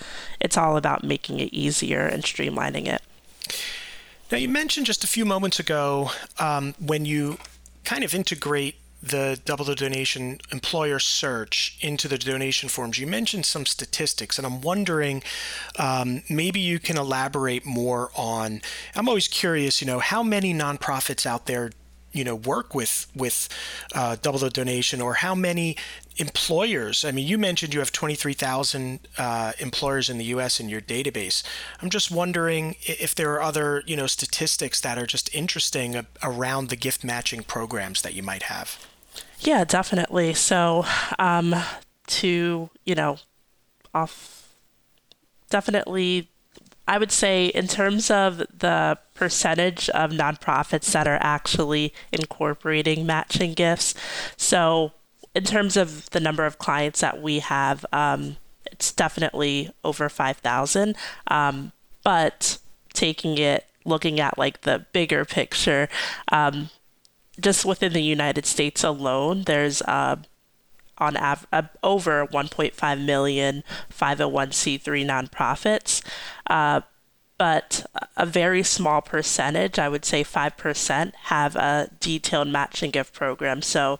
it's 0.41 0.57
all 0.57 0.75
about 0.75 1.03
making 1.03 1.39
it 1.39 1.53
easier 1.53 2.01
and 2.01 2.23
streamlining 2.23 2.87
it. 2.87 3.01
Now, 4.31 4.39
you 4.39 4.49
mentioned 4.49 4.87
just 4.87 5.03
a 5.03 5.07
few 5.07 5.23
moments 5.23 5.59
ago 5.59 6.09
um, 6.39 6.73
when 6.79 7.05
you 7.05 7.37
kind 7.83 8.03
of 8.03 8.15
integrate 8.15 8.75
the 9.05 9.39
double 9.45 9.65
the 9.65 9.75
donation 9.75 10.39
employer 10.51 10.99
search 10.99 11.77
into 11.81 12.07
the 12.07 12.17
donation 12.17 12.69
forms. 12.69 12.97
You 12.97 13.07
mentioned 13.07 13.45
some 13.45 13.65
statistics, 13.65 14.37
and 14.37 14.45
I'm 14.45 14.61
wondering 14.61 15.23
um, 15.77 16.23
maybe 16.29 16.59
you 16.59 16.79
can 16.79 16.97
elaborate 16.97 17.65
more 17.65 18.11
on. 18.15 18.61
I'm 18.95 19.07
always 19.07 19.27
curious, 19.27 19.81
you 19.81 19.87
know, 19.87 19.99
how 19.99 20.23
many 20.23 20.53
nonprofits 20.53 21.25
out 21.25 21.45
there 21.45 21.71
you 22.15 22.23
know 22.23 22.33
work 22.33 22.73
with 22.73 23.07
with 23.13 23.49
uh, 23.93 24.15
double 24.21 24.39
the 24.39 24.49
donation 24.49 25.01
or 25.01 25.15
how 25.15 25.35
many 25.35 25.75
employers 26.15 27.03
i 27.03 27.11
mean 27.11 27.27
you 27.27 27.37
mentioned 27.37 27.73
you 27.73 27.81
have 27.81 27.91
23000 27.91 28.99
uh, 29.17 29.51
employers 29.59 30.09
in 30.09 30.17
the 30.17 30.23
us 30.23 30.59
in 30.61 30.69
your 30.69 30.79
database 30.79 31.43
i'm 31.81 31.89
just 31.89 32.09
wondering 32.09 32.77
if 32.83 33.13
there 33.13 33.33
are 33.33 33.41
other 33.41 33.83
you 33.85 33.97
know 33.97 34.07
statistics 34.07 34.79
that 34.79 34.97
are 34.97 35.05
just 35.05 35.33
interesting 35.35 36.05
around 36.23 36.69
the 36.69 36.77
gift 36.77 37.03
matching 37.03 37.43
programs 37.43 38.01
that 38.01 38.13
you 38.13 38.23
might 38.23 38.43
have 38.43 38.87
yeah 39.39 39.63
definitely 39.63 40.33
so 40.33 40.85
um, 41.19 41.55
to 42.07 42.69
you 42.85 42.95
know 42.95 43.17
off 43.93 44.49
definitely 45.49 46.29
I 46.87 46.99
would 46.99 47.11
say, 47.11 47.47
in 47.47 47.67
terms 47.67 48.11
of 48.11 48.37
the 48.37 48.99
percentage 49.15 49.89
of 49.89 50.11
nonprofits 50.11 50.91
that 50.91 51.07
are 51.07 51.17
actually 51.19 51.93
incorporating 52.11 53.07
matching 53.07 53.53
gifts, 53.53 53.95
so 54.37 54.91
in 55.33 55.43
terms 55.43 55.75
of 55.75 56.09
the 56.11 56.19
number 56.19 56.45
of 56.45 56.57
clients 56.57 57.01
that 57.01 57.21
we 57.21 57.39
have, 57.39 57.85
um, 57.91 58.37
it's 58.71 58.91
definitely 58.91 59.71
over 59.83 60.09
5,000. 60.09 60.95
Um, 61.27 61.71
but 62.03 62.59
taking 62.93 63.37
it, 63.37 63.65
looking 63.83 64.19
at 64.19 64.37
like 64.37 64.61
the 64.61 64.85
bigger 64.93 65.25
picture, 65.25 65.89
um, 66.31 66.69
just 67.39 67.65
within 67.65 67.93
the 67.93 68.03
United 68.03 68.45
States 68.45 68.83
alone, 68.83 69.43
there's 69.43 69.81
uh, 69.83 70.17
on 70.97 71.17
av- 71.17 71.47
uh, 71.51 71.63
over 71.83 72.25
1.5 72.27 73.05
million 73.05 73.63
501c3 73.91 75.05
nonprofits. 75.05 76.01
Uh, 76.47 76.81
but 77.37 77.85
a 78.15 78.25
very 78.25 78.63
small 78.63 79.01
percentage, 79.01 79.77
I 79.77 79.89
would 79.89 80.05
say 80.05 80.23
5%, 80.23 81.13
have 81.23 81.55
a 81.57 81.89
detailed 81.99 82.47
matching 82.47 82.91
gift 82.91 83.13
program. 83.13 83.61
So 83.61 83.99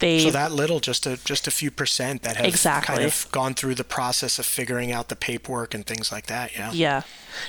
they 0.00 0.18
So 0.18 0.30
that 0.30 0.50
little 0.50 0.80
just 0.80 1.06
a 1.06 1.16
just 1.24 1.46
a 1.46 1.52
few 1.52 1.70
percent 1.70 2.22
that 2.22 2.36
have 2.36 2.46
exactly. 2.46 2.96
kind 2.96 3.06
of 3.06 3.28
gone 3.30 3.54
through 3.54 3.76
the 3.76 3.84
process 3.84 4.40
of 4.40 4.46
figuring 4.46 4.90
out 4.90 5.08
the 5.10 5.16
paperwork 5.16 5.74
and 5.74 5.86
things 5.86 6.10
like 6.10 6.26
that, 6.26 6.54
yeah. 6.54 6.72
Yeah. 6.72 7.02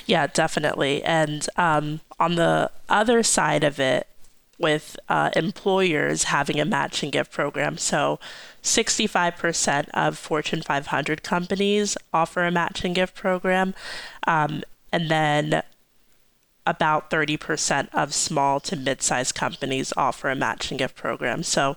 Yeah, 0.06 0.28
definitely. 0.28 1.04
And 1.04 1.48
um, 1.58 2.02
on 2.20 2.36
the 2.36 2.70
other 2.88 3.24
side 3.24 3.63
of 3.63 3.80
it, 3.80 4.08
with 4.63 4.98
uh, 5.10 5.29
employers 5.36 6.24
having 6.24 6.60
a 6.60 6.65
matching 6.65 7.12
gift 7.12 7.32
program. 7.32 7.77
So 7.77 8.20
65% 8.63 9.89
of 9.89 10.17
Fortune 10.17 10.62
500 10.63 11.22
companies 11.22 11.98
offer 12.13 12.46
a 12.46 12.51
matching 12.51 12.93
gift 12.93 13.13
program. 13.13 13.75
Um, 14.25 14.63
and 14.91 15.12
then 15.12 15.62
about 16.65 17.10
30% 17.12 17.89
of 17.93 18.13
small 18.13 18.60
to 18.62 18.75
mid 18.75 19.01
sized 19.01 19.36
companies 19.36 19.91
offer 19.98 20.29
a 20.29 20.36
matching 20.36 20.77
gift 20.77 20.96
program. 20.96 21.43
So 21.43 21.75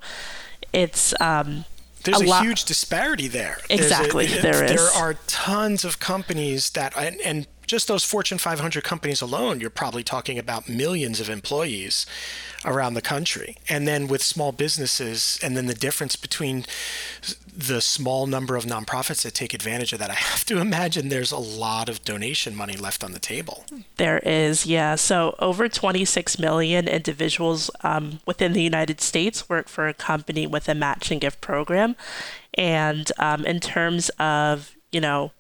it's. 0.73 1.13
Um, 1.21 1.65
there's 2.05 2.21
a, 2.21 2.27
a 2.27 2.41
huge 2.41 2.65
disparity 2.65 3.27
there. 3.27 3.59
Exactly, 3.69 4.27
a, 4.39 4.43
there 4.43 4.65
is. 4.65 4.71
There 4.71 5.03
are 5.03 5.15
tons 5.27 5.85
of 5.85 5.99
companies 5.99 6.71
that, 6.71 6.97
and, 6.97 7.21
and 7.23 7.49
just 7.67 7.89
those 7.89 8.05
Fortune 8.05 8.39
500 8.39 8.85
companies 8.85 9.21
alone, 9.21 9.61
you're 9.61 9.71
probably 9.71 10.03
talking 10.03 10.39
about 10.39 10.69
millions 10.69 11.21
of 11.21 11.29
employees 11.29 12.07
around 12.65 12.95
the 12.95 13.03
country. 13.03 13.57
And 13.69 13.87
then 13.87 14.07
with 14.07 14.23
small 14.23 14.53
businesses, 14.53 15.39
and 15.43 15.57
then 15.57 15.67
the 15.67 15.75
difference 15.75 16.17
between 16.17 16.65
the 17.57 17.81
small 17.81 18.27
number 18.27 18.57
of 18.57 18.65
nonprofits 18.65 19.23
that 19.23 19.35
take 19.35 19.55
advantage 19.55 19.93
of 19.93 19.99
that, 19.99 20.11
I 20.11 20.15
have 20.15 20.45
to 20.47 20.59
imagine 20.61 21.09
there's 21.09 21.33
a 21.33 21.39
lot 21.39 21.89
of 21.89 22.05
donation 22.05 22.55
money 22.55 22.77
left 22.77 23.03
on 23.03 23.13
the 23.13 23.19
table. 23.19 23.65
There 23.97 24.19
is, 24.19 24.67
yeah. 24.67 24.95
So 24.95 25.35
over 25.39 25.69
26 25.69 26.39
million 26.39 26.89
individuals 26.89 27.71
um, 27.83 28.21
within 28.27 28.53
the 28.53 28.63
United 28.63 29.01
States 29.01 29.49
work 29.49 29.69
for 29.69 29.89
a 29.89 29.95
company 29.95 30.47
with 30.47 30.69
a 30.69 30.75
matching 30.75 31.19
gift 31.19 31.41
program. 31.41 31.97
And 32.55 33.11
um, 33.19 33.45
in 33.45 33.61
terms 33.61 34.09
of, 34.19 34.75
you 34.91 35.01
know, 35.01 35.33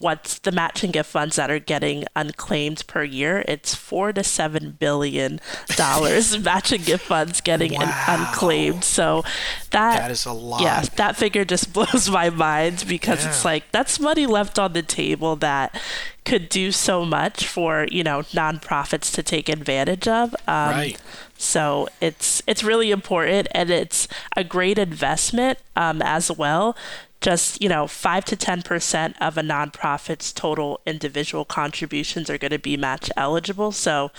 what's 0.00 0.38
the 0.40 0.52
matching 0.52 0.90
gift 0.90 1.10
funds 1.10 1.36
that 1.36 1.50
are 1.50 1.58
getting 1.58 2.04
unclaimed 2.16 2.86
per 2.86 3.04
year? 3.04 3.44
It's 3.46 3.74
four 3.74 4.12
to 4.12 4.24
seven 4.24 4.76
billion 4.78 5.40
dollars 5.76 6.38
matching 6.44 6.82
gift 6.82 7.06
funds 7.06 7.40
getting 7.40 7.74
wow. 7.74 8.04
unclaimed. 8.08 8.84
So 8.84 9.22
that 9.70 9.98
that 9.98 10.10
is 10.10 10.26
a 10.26 10.32
lot. 10.32 10.62
Yeah, 10.62 10.82
that 10.96 11.16
figure 11.16 11.44
just 11.44 11.72
blows 11.72 12.10
my 12.10 12.30
mind 12.30 12.84
because 12.88 13.24
yeah. 13.24 13.30
it's 13.30 13.44
like 13.44 13.70
that's 13.72 14.00
money 14.00 14.26
left 14.26 14.58
on 14.58 14.72
the 14.72 14.82
table 14.82 15.36
that 15.36 15.80
could 16.24 16.48
do 16.48 16.72
so 16.72 17.04
much 17.04 17.46
for 17.46 17.86
you 17.90 18.02
know 18.02 18.20
nonprofits 18.32 19.14
to 19.14 19.22
take 19.22 19.48
advantage 19.48 20.08
of. 20.08 20.34
Um, 20.46 20.70
right. 20.70 21.00
So 21.36 21.88
it's 22.00 22.42
it's 22.46 22.62
really 22.62 22.90
important 22.90 23.48
and 23.52 23.70
it's 23.70 24.08
a 24.36 24.44
great 24.44 24.78
investment 24.78 25.58
um, 25.76 26.00
as 26.02 26.30
well 26.30 26.76
just 27.20 27.62
you 27.62 27.68
know 27.68 27.86
5 27.86 28.24
to 28.26 28.36
10% 28.36 29.14
of 29.20 29.38
a 29.38 29.42
nonprofit's 29.42 30.32
total 30.32 30.80
individual 30.86 31.44
contributions 31.44 32.28
are 32.28 32.38
going 32.38 32.50
to 32.50 32.58
be 32.58 32.76
match 32.76 33.10
eligible 33.16 33.72
so 33.72 34.10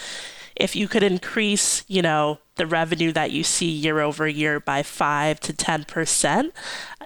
if 0.56 0.76
you 0.76 0.88
could 0.88 1.04
increase 1.04 1.84
you 1.88 2.02
know 2.02 2.40
the 2.56 2.66
revenue 2.66 3.12
that 3.12 3.32
you 3.32 3.44
see 3.44 3.70
year 3.70 4.00
over 4.00 4.28
year 4.28 4.60
by 4.60 4.82
5 4.82 5.40
to 5.42 5.54
10% 5.54 6.52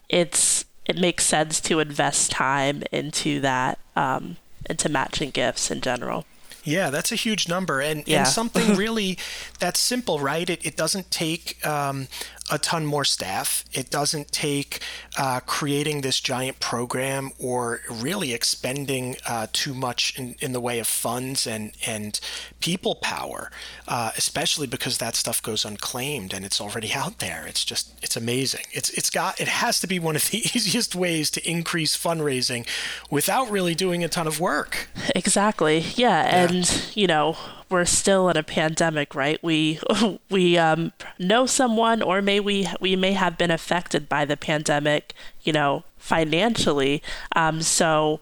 it's 0.07 0.65
it 0.85 0.97
makes 0.97 1.25
sense 1.25 1.61
to 1.61 1.79
invest 1.79 2.31
time 2.31 2.81
into 2.91 3.39
that 3.41 3.77
um, 3.95 4.37
into 4.69 4.89
matching 4.89 5.29
gifts 5.29 5.69
in 5.69 5.81
general 5.81 6.25
yeah, 6.63 6.89
that's 6.89 7.11
a 7.11 7.15
huge 7.15 7.47
number, 7.47 7.79
and, 7.79 8.07
yeah. 8.07 8.19
and 8.19 8.27
something 8.27 8.75
really 8.77 9.17
that's 9.59 9.79
simple, 9.79 10.19
right? 10.19 10.49
It, 10.49 10.65
it 10.65 10.75
doesn't 10.75 11.09
take 11.11 11.65
um, 11.65 12.07
a 12.49 12.57
ton 12.57 12.85
more 12.85 13.05
staff. 13.05 13.65
It 13.73 13.89
doesn't 13.89 14.31
take 14.31 14.81
uh, 15.17 15.39
creating 15.41 16.01
this 16.01 16.19
giant 16.19 16.59
program 16.59 17.31
or 17.39 17.81
really 17.89 18.33
expending 18.33 19.17
uh, 19.27 19.47
too 19.53 19.73
much 19.73 20.17
in, 20.17 20.35
in 20.39 20.51
the 20.53 20.59
way 20.59 20.79
of 20.79 20.87
funds 20.87 21.45
and, 21.45 21.71
and 21.85 22.19
people 22.59 22.95
power, 22.95 23.51
uh, 23.87 24.11
especially 24.17 24.67
because 24.67 24.97
that 24.97 25.15
stuff 25.15 25.41
goes 25.41 25.65
unclaimed 25.65 26.33
and 26.33 26.45
it's 26.45 26.59
already 26.59 26.93
out 26.93 27.19
there. 27.19 27.45
It's 27.47 27.63
just, 27.63 27.93
it's 28.01 28.15
amazing. 28.15 28.65
It's, 28.71 28.89
it's 28.91 29.09
got, 29.09 29.39
it 29.39 29.47
has 29.47 29.79
to 29.81 29.87
be 29.87 29.99
one 29.99 30.15
of 30.15 30.29
the 30.29 30.37
easiest 30.55 30.95
ways 30.95 31.29
to 31.31 31.49
increase 31.49 31.97
fundraising 31.97 32.67
without 33.09 33.49
really 33.49 33.75
doing 33.75 34.03
a 34.03 34.09
ton 34.09 34.27
of 34.27 34.39
work. 34.39 34.89
Exactly. 35.15 35.79
Yeah. 35.95 36.25
yeah. 36.25 36.47
And, 36.47 36.91
you 36.95 37.07
know, 37.07 37.37
we're 37.69 37.85
still 37.85 38.29
in 38.29 38.37
a 38.37 38.43
pandemic, 38.43 39.15
right? 39.15 39.41
We 39.43 39.79
we 40.29 40.57
um, 40.57 40.91
know 41.17 41.45
someone, 41.45 42.01
or 42.01 42.21
may 42.21 42.39
we 42.39 42.67
we 42.79 42.95
may 42.95 43.13
have 43.13 43.37
been 43.37 43.51
affected 43.51 44.09
by 44.09 44.25
the 44.25 44.37
pandemic, 44.37 45.13
you 45.43 45.53
know, 45.53 45.83
financially. 45.97 47.03
Um, 47.35 47.61
so, 47.61 48.19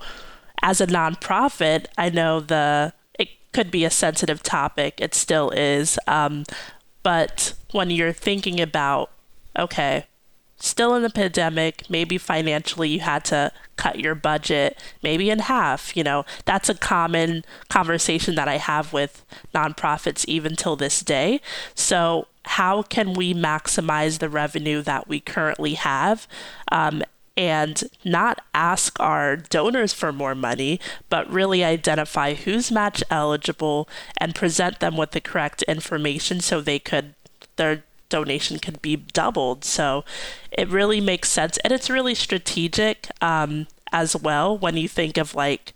as 0.61 0.81
a 0.81 0.87
nonprofit, 0.87 1.87
I 1.97 2.09
know 2.09 2.39
the 2.39 2.93
it 3.17 3.29
could 3.53 3.71
be 3.71 3.85
a 3.85 3.89
sensitive 3.89 4.43
topic. 4.43 4.99
It 4.99 5.15
still 5.15 5.51
is. 5.51 5.97
Um, 6.07 6.43
but 7.03 7.53
when 7.71 7.89
you're 7.89 8.11
thinking 8.11 8.59
about, 8.59 9.11
okay, 9.57 10.05
still 10.57 10.95
in 10.95 11.03
the 11.03 11.09
pandemic, 11.09 11.89
maybe 11.89 12.17
financially 12.17 12.89
you 12.89 12.99
had 12.99 13.23
to 13.25 13.51
cut 13.75 13.99
your 13.99 14.15
budget 14.15 14.77
maybe 15.03 15.29
in 15.29 15.39
half. 15.39 15.95
You 15.95 16.03
know, 16.03 16.25
that's 16.45 16.69
a 16.69 16.75
common 16.75 17.45
conversation 17.69 18.35
that 18.35 18.47
I 18.47 18.57
have 18.57 18.91
with 18.93 19.25
nonprofits 19.53 20.25
even 20.25 20.55
till 20.55 20.75
this 20.75 21.01
day. 21.01 21.41
So, 21.75 22.27
how 22.45 22.81
can 22.81 23.13
we 23.13 23.33
maximize 23.33 24.19
the 24.19 24.29
revenue 24.29 24.81
that 24.81 25.07
we 25.07 25.19
currently 25.19 25.73
have? 25.73 26.27
Um, 26.71 27.03
and 27.35 27.83
not 28.03 28.41
ask 28.53 28.99
our 28.99 29.35
donors 29.35 29.93
for 29.93 30.11
more 30.11 30.33
money, 30.33 30.79
but 31.07 31.29
really 31.31 31.63
identify 31.63 32.33
who's 32.33 32.71
match 32.71 33.03
eligible 33.11 33.87
and 34.17 34.33
present 34.33 34.79
them 34.79 34.97
with 34.97 35.11
the 35.11 35.21
correct 35.21 35.61
information 35.63 36.39
so 36.39 36.59
they 36.59 36.79
could 36.79 37.13
their 37.57 37.83
donation 38.09 38.59
could 38.59 38.81
be 38.81 38.95
doubled. 38.95 39.63
So 39.63 40.03
it 40.51 40.67
really 40.69 41.01
makes 41.01 41.29
sense. 41.29 41.57
And 41.57 41.73
it's 41.73 41.89
really 41.89 42.15
strategic 42.15 43.09
um, 43.21 43.67
as 43.91 44.15
well 44.15 44.57
when 44.57 44.77
you 44.77 44.87
think 44.87 45.17
of 45.17 45.35
like 45.35 45.73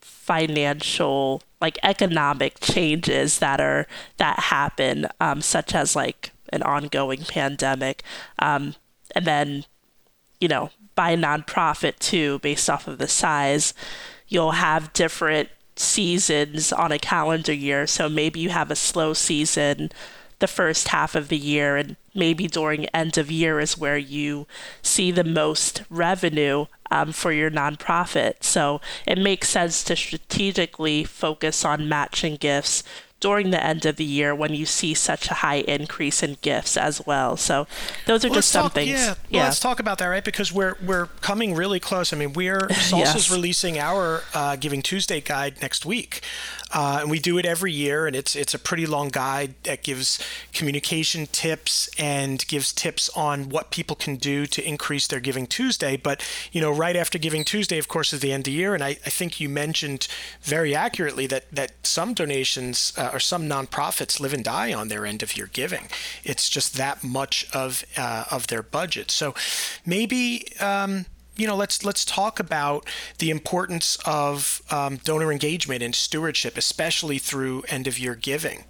financial, 0.00 1.42
like 1.60 1.78
economic 1.82 2.60
changes 2.60 3.38
that 3.38 3.60
are, 3.60 3.86
that 4.18 4.38
happen, 4.38 5.06
um, 5.20 5.40
such 5.40 5.74
as 5.74 5.96
like 5.96 6.32
an 6.52 6.62
ongoing 6.62 7.24
pandemic. 7.24 8.02
Um, 8.38 8.74
and 9.14 9.24
then, 9.24 9.64
you 10.40 10.48
know, 10.48 10.70
by 10.94 11.16
nonprofit 11.16 11.98
too, 11.98 12.38
based 12.40 12.68
off 12.68 12.88
of 12.88 12.98
the 12.98 13.08
size, 13.08 13.72
you'll 14.26 14.52
have 14.52 14.92
different 14.92 15.48
seasons 15.76 16.72
on 16.72 16.92
a 16.92 16.98
calendar 16.98 17.52
year. 17.52 17.86
So 17.86 18.08
maybe 18.08 18.40
you 18.40 18.50
have 18.50 18.70
a 18.70 18.76
slow 18.76 19.14
season 19.14 19.90
the 20.38 20.46
first 20.46 20.88
half 20.88 21.14
of 21.14 21.28
the 21.28 21.36
year 21.36 21.76
and 21.76 21.96
maybe 22.14 22.46
during 22.46 22.86
end 22.86 23.18
of 23.18 23.30
year 23.30 23.60
is 23.60 23.78
where 23.78 23.98
you 23.98 24.46
see 24.82 25.10
the 25.10 25.24
most 25.24 25.82
revenue 25.90 26.66
um, 26.90 27.12
for 27.12 27.32
your 27.32 27.50
nonprofit. 27.50 28.42
So 28.42 28.80
it 29.06 29.18
makes 29.18 29.48
sense 29.48 29.82
to 29.84 29.96
strategically 29.96 31.04
focus 31.04 31.64
on 31.64 31.88
matching 31.88 32.36
gifts 32.36 32.82
during 33.20 33.50
the 33.50 33.64
end 33.64 33.84
of 33.84 33.96
the 33.96 34.04
year 34.04 34.34
when 34.34 34.54
you 34.54 34.64
see 34.64 34.94
such 34.94 35.28
a 35.30 35.34
high 35.34 35.60
increase 35.60 36.22
in 36.22 36.36
gifts 36.40 36.76
as 36.76 37.04
well. 37.04 37.36
So 37.36 37.66
those 38.06 38.24
are 38.24 38.28
well, 38.28 38.36
just 38.36 38.50
some 38.50 38.64
talk, 38.64 38.74
things. 38.74 38.90
Yeah, 38.90 39.06
well, 39.06 39.16
yeah. 39.30 39.44
let's 39.44 39.60
talk 39.60 39.80
about 39.80 39.98
that, 39.98 40.06
right? 40.06 40.24
Because 40.24 40.52
we're 40.52 40.76
we're 40.84 41.06
coming 41.20 41.54
really 41.54 41.80
close. 41.80 42.12
I 42.12 42.16
mean, 42.16 42.32
we're 42.32 42.60
Salsa's 42.68 42.92
yes. 43.14 43.30
releasing 43.30 43.78
our 43.78 44.22
uh, 44.34 44.56
Giving 44.56 44.82
Tuesday 44.82 45.20
guide 45.20 45.60
next 45.60 45.84
week. 45.84 46.22
Uh, 46.72 46.98
and 47.00 47.10
we 47.10 47.18
do 47.18 47.38
it 47.38 47.46
every 47.46 47.72
year, 47.72 48.06
and 48.06 48.14
it's 48.14 48.36
it's 48.36 48.54
a 48.54 48.58
pretty 48.58 48.86
long 48.86 49.08
guide 49.08 49.54
that 49.62 49.82
gives 49.82 50.18
communication 50.52 51.26
tips 51.26 51.88
and 51.98 52.46
gives 52.46 52.72
tips 52.72 53.08
on 53.10 53.48
what 53.48 53.70
people 53.70 53.96
can 53.96 54.16
do 54.16 54.46
to 54.46 54.66
increase 54.66 55.06
their 55.06 55.20
Giving 55.20 55.46
Tuesday. 55.46 55.96
But 55.96 56.22
you 56.52 56.60
know, 56.60 56.70
right 56.70 56.96
after 56.96 57.18
Giving 57.18 57.44
Tuesday, 57.44 57.78
of 57.78 57.88
course, 57.88 58.12
is 58.12 58.20
the 58.20 58.32
end 58.32 58.42
of 58.42 58.44
the 58.46 58.52
year, 58.52 58.74
and 58.74 58.84
I, 58.84 58.90
I 58.90 59.10
think 59.10 59.40
you 59.40 59.48
mentioned 59.48 60.08
very 60.42 60.74
accurately 60.74 61.26
that 61.28 61.50
that 61.52 61.72
some 61.82 62.14
donations 62.14 62.92
uh, 62.96 63.10
or 63.12 63.20
some 63.20 63.48
nonprofits 63.48 64.20
live 64.20 64.34
and 64.34 64.44
die 64.44 64.74
on 64.74 64.88
their 64.88 65.06
end 65.06 65.22
of 65.22 65.36
year 65.36 65.48
giving. 65.52 65.88
It's 66.24 66.50
just 66.50 66.76
that 66.76 67.02
much 67.02 67.46
of 67.54 67.84
uh, 67.96 68.24
of 68.30 68.48
their 68.48 68.62
budget. 68.62 69.10
So 69.10 69.34
maybe. 69.86 70.52
Um, 70.60 71.06
you 71.38 71.46
know, 71.46 71.56
let's 71.56 71.84
let's 71.84 72.04
talk 72.04 72.38
about 72.38 72.86
the 73.18 73.30
importance 73.30 73.96
of 74.04 74.60
um, 74.70 74.96
donor 74.96 75.32
engagement 75.32 75.82
and 75.82 75.94
stewardship, 75.94 76.58
especially 76.58 77.18
through 77.18 77.62
end 77.68 77.86
of 77.86 77.98
year 77.98 78.14
giving. 78.14 78.64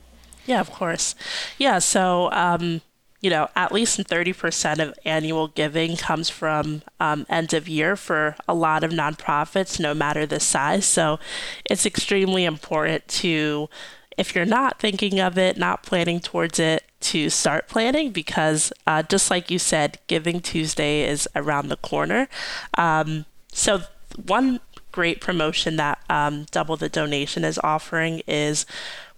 Yeah, 0.47 0.61
of 0.61 0.71
course. 0.71 1.15
Yeah, 1.59 1.79
so 1.79 2.31
um, 2.31 2.83
you 3.21 3.31
know, 3.31 3.49
at 3.57 3.73
least 3.73 3.99
30% 3.99 4.79
of 4.79 4.95
annual 5.05 5.49
giving 5.49 5.97
comes 5.97 6.31
from 6.31 6.83
um, 7.01 7.27
end 7.29 7.53
of 7.53 7.69
year 7.69 7.97
for 7.97 8.37
a 8.47 8.55
lot 8.55 8.85
of 8.85 8.93
nonprofits, 8.93 9.81
no 9.81 9.93
matter 9.93 10.25
the 10.25 10.39
size. 10.39 10.85
So 10.85 11.19
it's 11.65 11.85
extremely 11.85 12.45
important 12.45 13.09
to, 13.09 13.69
if 14.17 14.35
you're 14.35 14.45
not 14.45 14.79
thinking 14.79 15.19
of 15.19 15.37
it, 15.37 15.57
not 15.57 15.83
planning 15.83 16.21
towards 16.21 16.61
it, 16.61 16.85
to 17.01 17.31
start 17.31 17.69
planning 17.69 18.11
because 18.11 18.73
uh, 18.87 19.03
just 19.03 19.31
like 19.31 19.51
you 19.51 19.59
said, 19.59 19.99
Giving 20.07 20.41
Tuesday 20.41 21.09
is 21.09 21.29
around 21.35 21.69
the 21.69 21.77
corner. 21.77 22.29
Um, 22.75 23.25
so, 23.53 23.83
one 24.27 24.61
great 24.93 25.21
promotion 25.21 25.77
that 25.77 26.03
um, 26.11 26.47
Double 26.51 26.77
the 26.77 26.89
Donation 26.89 27.45
is 27.45 27.59
offering 27.63 28.23
is 28.27 28.67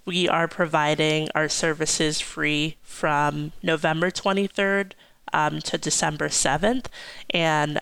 we 0.05 0.29
are 0.29 0.49
providing 0.49 1.29
our 1.35 1.49
services 1.49 2.21
free 2.21 2.77
from 2.83 3.53
November 3.63 4.11
23rd 4.11 4.93
um, 5.33 5.61
to 5.61 5.79
December 5.79 6.29
7th. 6.29 6.87
And 7.31 7.81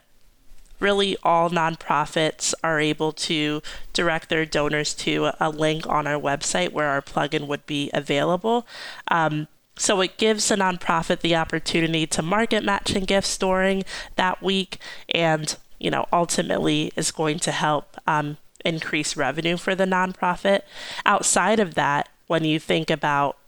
really 0.80 1.16
all 1.22 1.50
nonprofits 1.50 2.54
are 2.62 2.78
able 2.78 3.12
to 3.12 3.62
direct 3.92 4.28
their 4.28 4.46
donors 4.46 4.94
to 4.94 5.30
a 5.40 5.50
link 5.50 5.86
on 5.88 6.06
our 6.06 6.20
website 6.20 6.72
where 6.72 6.88
our 6.88 7.02
plugin 7.02 7.46
would 7.46 7.66
be 7.66 7.90
available. 7.92 8.66
Um, 9.08 9.48
so 9.78 10.00
it 10.00 10.16
gives 10.16 10.50
a 10.50 10.56
nonprofit 10.56 11.20
the 11.20 11.36
opportunity 11.36 12.06
to 12.06 12.22
market 12.22 12.64
matching 12.64 13.04
gifts 13.04 13.38
during 13.38 13.84
that 14.16 14.42
week 14.42 14.78
and, 15.14 15.56
you 15.78 15.90
know, 15.90 16.06
ultimately 16.12 16.92
is 16.96 17.10
going 17.10 17.38
to 17.40 17.52
help 17.52 17.96
um, 18.06 18.36
increase 18.64 19.16
revenue 19.16 19.56
for 19.56 19.74
the 19.74 19.84
nonprofit. 19.84 20.62
Outside 21.06 21.60
of 21.60 21.74
that, 21.74 22.08
when 22.26 22.44
you 22.44 22.58
think 22.58 22.90
about, 22.90 23.38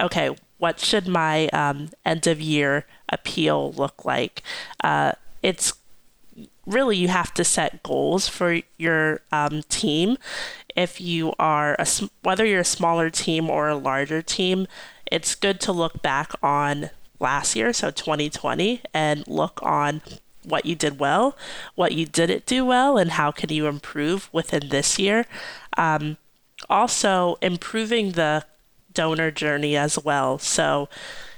okay, 0.00 0.36
what 0.58 0.80
should 0.80 1.06
my 1.06 1.48
um, 1.48 1.90
end 2.04 2.26
of 2.26 2.40
year 2.40 2.86
appeal 3.08 3.72
look 3.72 4.04
like? 4.04 4.42
Uh, 4.82 5.12
it's 5.42 5.74
really 6.66 6.96
you 6.96 7.08
have 7.08 7.34
to 7.34 7.44
set 7.44 7.82
goals 7.82 8.28
for 8.28 8.60
your 8.78 9.20
um, 9.30 9.62
team. 9.68 10.16
If 10.74 11.00
you 11.00 11.34
are 11.38 11.76
a, 11.78 11.86
whether 12.22 12.44
you're 12.44 12.60
a 12.60 12.64
smaller 12.64 13.10
team 13.10 13.50
or 13.50 13.68
a 13.68 13.76
larger 13.76 14.22
team, 14.22 14.66
it's 15.14 15.36
good 15.36 15.60
to 15.60 15.70
look 15.70 16.02
back 16.02 16.32
on 16.42 16.90
last 17.20 17.54
year, 17.54 17.72
so 17.72 17.92
2020, 17.92 18.80
and 18.92 19.24
look 19.28 19.60
on 19.62 20.02
what 20.42 20.66
you 20.66 20.74
did 20.74 20.98
well, 20.98 21.36
what 21.76 21.92
you 21.92 22.04
didn't 22.04 22.46
do 22.46 22.64
well, 22.64 22.98
and 22.98 23.12
how 23.12 23.30
can 23.30 23.48
you 23.48 23.68
improve 23.68 24.28
within 24.32 24.70
this 24.70 24.98
year. 24.98 25.24
Um, 25.76 26.16
also, 26.68 27.36
improving 27.40 28.12
the 28.12 28.44
donor 28.92 29.30
journey 29.30 29.76
as 29.76 29.96
well. 30.04 30.38
So, 30.38 30.88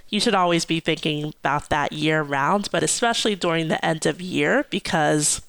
you 0.09 0.21
should 0.21 0.35
always 0.35 0.65
be 0.65 0.81
thinking 0.81 1.35
about 1.41 1.69
that 1.69 1.93
year 1.93 2.23
round, 2.23 2.71
but 2.73 2.83
especially 2.83 3.35
during 3.35 3.69
the 3.69 3.85
end 3.85 4.07
of 4.07 4.23
year 4.23 4.65
because 4.71 5.43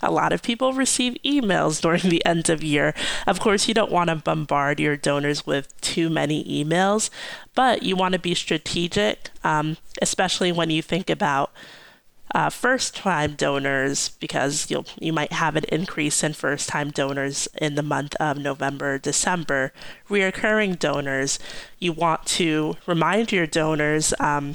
a 0.00 0.10
lot 0.10 0.32
of 0.32 0.42
people 0.42 0.72
receive 0.72 1.16
emails 1.24 1.80
during 1.80 2.08
the 2.08 2.24
end 2.24 2.48
of 2.48 2.62
year. 2.62 2.94
Of 3.26 3.40
course, 3.40 3.68
you 3.68 3.74
don't 3.74 3.92
want 3.92 4.10
to 4.10 4.16
bombard 4.16 4.80
your 4.80 4.96
donors 4.96 5.46
with 5.46 5.78
too 5.80 6.08
many 6.08 6.44
emails, 6.44 7.10
but 7.54 7.82
you 7.82 7.96
want 7.96 8.12
to 8.12 8.18
be 8.18 8.34
strategic, 8.34 9.30
um, 9.44 9.76
especially 10.00 10.52
when 10.52 10.70
you 10.70 10.82
think 10.82 11.10
about 11.10 11.52
uh, 12.34 12.50
first 12.50 12.94
time 12.94 13.34
donors 13.34 14.10
because 14.20 14.70
you'll 14.70 14.84
you 15.00 15.12
might 15.12 15.32
have 15.32 15.56
an 15.56 15.64
increase 15.70 16.22
in 16.22 16.32
first 16.32 16.68
time 16.68 16.90
donors 16.90 17.48
in 17.60 17.74
the 17.74 17.82
month 17.82 18.14
of 18.16 18.36
November 18.36 18.98
December 18.98 19.72
reoccurring 20.10 20.78
donors 20.78 21.38
you 21.78 21.92
want 21.92 22.26
to 22.26 22.76
remind 22.86 23.32
your 23.32 23.46
donors 23.46 24.12
um, 24.20 24.54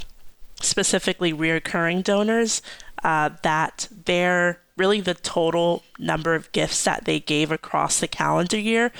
specifically 0.60 1.32
reoccurring 1.32 2.04
donors 2.04 2.62
uh, 3.02 3.30
that 3.42 3.88
they're 4.04 4.60
really 4.76 5.00
the 5.00 5.14
total 5.14 5.82
number 5.98 6.34
of 6.34 6.50
gifts 6.52 6.84
that 6.84 7.04
they 7.04 7.20
gave 7.20 7.50
across 7.50 8.00
the 8.00 8.08
calendar 8.08 8.58
year 8.58 8.92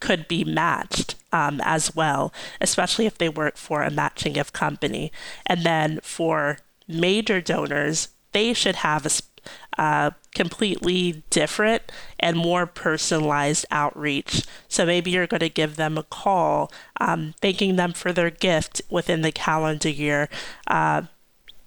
could 0.00 0.26
be 0.26 0.44
matched 0.44 1.14
um, 1.32 1.60
as 1.62 1.94
well, 1.94 2.32
especially 2.60 3.06
if 3.06 3.18
they 3.18 3.28
work 3.28 3.56
for 3.56 3.82
a 3.82 3.90
matching 3.90 4.32
gift 4.32 4.52
company. 4.52 5.12
And 5.46 5.62
then 5.62 6.00
for 6.02 6.58
major 6.88 7.40
donors, 7.40 8.08
they 8.32 8.52
should 8.52 8.76
have 8.76 9.06
a 9.06 9.10
uh, 9.78 10.10
completely 10.34 11.24
different 11.30 11.82
and 12.20 12.36
more 12.36 12.66
personalized 12.66 13.66
outreach. 13.70 14.44
So 14.68 14.86
maybe 14.86 15.10
you're 15.10 15.26
going 15.26 15.40
to 15.40 15.48
give 15.48 15.76
them 15.76 15.98
a 15.98 16.02
call, 16.02 16.70
um, 17.00 17.34
thanking 17.40 17.76
them 17.76 17.92
for 17.92 18.12
their 18.12 18.30
gift 18.30 18.82
within 18.90 19.22
the 19.22 19.32
calendar 19.32 19.88
year. 19.88 20.28
Uh, 20.66 21.02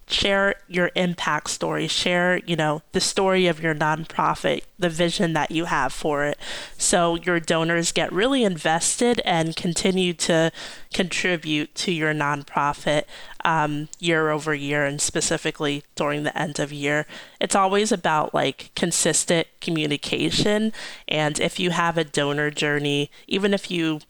share 0.08 0.54
your 0.68 0.90
impact 0.94 1.50
story 1.50 1.88
share 1.88 2.38
you 2.46 2.54
know 2.54 2.80
the 2.92 3.00
story 3.00 3.46
of 3.46 3.60
your 3.60 3.74
nonprofit 3.74 4.62
the 4.78 4.88
vision 4.88 5.32
that 5.32 5.50
you 5.50 5.66
have 5.66 5.92
for 5.92 6.24
it. 6.24 6.38
So 6.76 7.16
your 7.16 7.40
donors 7.40 7.92
get 7.92 8.12
really 8.12 8.44
invested 8.44 9.20
and 9.24 9.56
continue 9.56 10.12
to 10.14 10.52
contribute 10.92 11.74
to 11.76 11.92
your 11.92 12.12
nonprofit 12.12 13.04
um, 13.44 13.88
year 13.98 14.30
over 14.30 14.54
year 14.54 14.84
and 14.84 15.00
specifically 15.00 15.84
during 15.94 16.24
the 16.24 16.36
end 16.36 16.58
of 16.58 16.72
year. 16.72 17.06
It's 17.40 17.54
always 17.54 17.92
about 17.92 18.34
like 18.34 18.70
consistent 18.74 19.46
communication. 19.60 20.72
And 21.08 21.38
if 21.40 21.58
you 21.58 21.70
have 21.70 21.96
a 21.96 22.04
donor 22.04 22.50
journey 22.50 23.10
even 23.26 23.54
if 23.54 23.70
you 23.70 24.00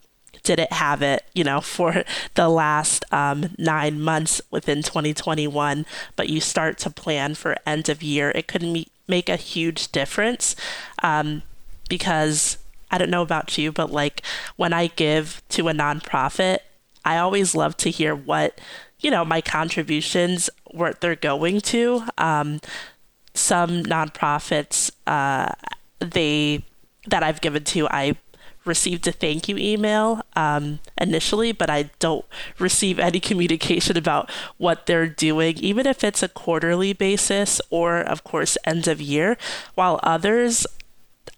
didn't 0.47 0.71
have 0.71 1.01
it, 1.01 1.23
you 1.33 1.43
know, 1.43 1.61
for 1.61 2.03
the 2.35 2.47
last 2.49 3.03
um, 3.11 3.53
nine 3.57 4.01
months 4.01 4.41
within 4.49 4.81
2021, 4.81 5.85
but 6.15 6.29
you 6.29 6.39
start 6.39 6.77
to 6.79 6.89
plan 6.89 7.35
for 7.35 7.57
end 7.65 7.89
of 7.89 8.01
year, 8.01 8.31
it 8.33 8.47
could 8.47 8.85
make 9.07 9.29
a 9.29 9.35
huge 9.35 9.91
difference 9.91 10.55
um, 11.03 11.43
because 11.89 12.57
I 12.89 12.97
don't 12.97 13.09
know 13.09 13.21
about 13.21 13.57
you, 13.57 13.71
but 13.71 13.91
like 13.91 14.21
when 14.55 14.73
I 14.73 14.87
give 14.87 15.41
to 15.49 15.67
a 15.67 15.73
nonprofit, 15.73 16.59
I 17.03 17.17
always 17.17 17.53
love 17.53 17.75
to 17.77 17.89
hear 17.89 18.15
what, 18.15 18.59
you 18.99 19.11
know, 19.11 19.25
my 19.25 19.41
contributions, 19.41 20.49
what 20.65 21.01
they're 21.01 21.15
going 21.15 21.61
to. 21.61 22.03
Um, 22.17 22.59
some 23.33 23.83
nonprofits, 23.83 24.91
uh, 25.05 25.53
they, 25.99 26.65
that 27.07 27.23
I've 27.23 27.41
given 27.41 27.63
to, 27.65 27.87
I 27.89 28.15
received 28.67 29.07
a 29.07 29.11
thank 29.11 29.47
you 29.47 29.57
email 29.57 30.21
um, 30.35 30.79
initially, 30.99 31.51
but 31.51 31.69
I 31.69 31.89
don't 31.99 32.25
receive 32.59 32.99
any 32.99 33.19
communication 33.29 33.97
about 33.97 34.29
what 34.57 34.85
they're 34.85 35.07
doing, 35.07 35.57
even 35.57 35.87
if 35.87 36.03
it's 36.03 36.23
a 36.23 36.29
quarterly 36.29 36.93
basis 36.93 37.61
or, 37.69 37.99
of 37.99 38.23
course, 38.23 38.57
end 38.63 38.87
of 38.87 39.01
year. 39.01 39.37
While 39.75 39.99
others, 40.03 40.65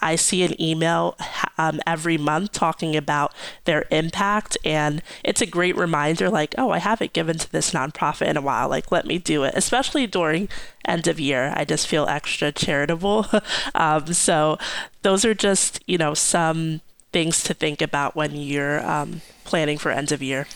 I 0.02 0.16
see 0.16 0.44
an 0.44 0.60
email 0.62 1.18
um, 1.58 1.80
every 1.86 2.18
month 2.18 2.52
talking 2.52 2.96
about 2.96 3.34
their 3.66 3.86
impact, 3.92 4.58
and 4.64 5.02
it's 5.24 5.42
a 5.42 5.46
great 5.46 5.76
reminder 5.76 6.30
like, 6.30 6.56
oh, 6.58 6.72
I 6.72 6.80
haven't 6.80 7.14
given 7.14 7.38
to 7.38 7.52
this 7.52 7.72
nonprofit 7.72 8.28
in 8.28 8.38
a 8.38 8.42
while. 8.42 8.70
Like, 8.70 8.92
let 8.92 9.06
me 9.06 9.18
do 9.18 9.44
it, 9.44 9.54
especially 9.56 10.08
during 10.08 10.50
end 10.86 11.08
of 11.08 11.20
year. 11.20 11.54
I 11.56 11.66
just 11.66 11.88
feel 11.88 12.06
extra 12.08 12.52
charitable. 12.52 13.28
um, 13.76 14.14
so, 14.14 14.58
those 15.02 15.26
are 15.26 15.34
just, 15.34 15.84
you 15.88 15.98
know, 15.98 16.14
some 16.14 16.82
things 17.12 17.44
to 17.44 17.54
think 17.54 17.82
about 17.82 18.16
when 18.16 18.36
you're 18.36 18.86
um, 18.88 19.22
planning 19.44 19.78
for 19.78 19.92
end 19.92 20.12
of 20.12 20.22
year. 20.22 20.48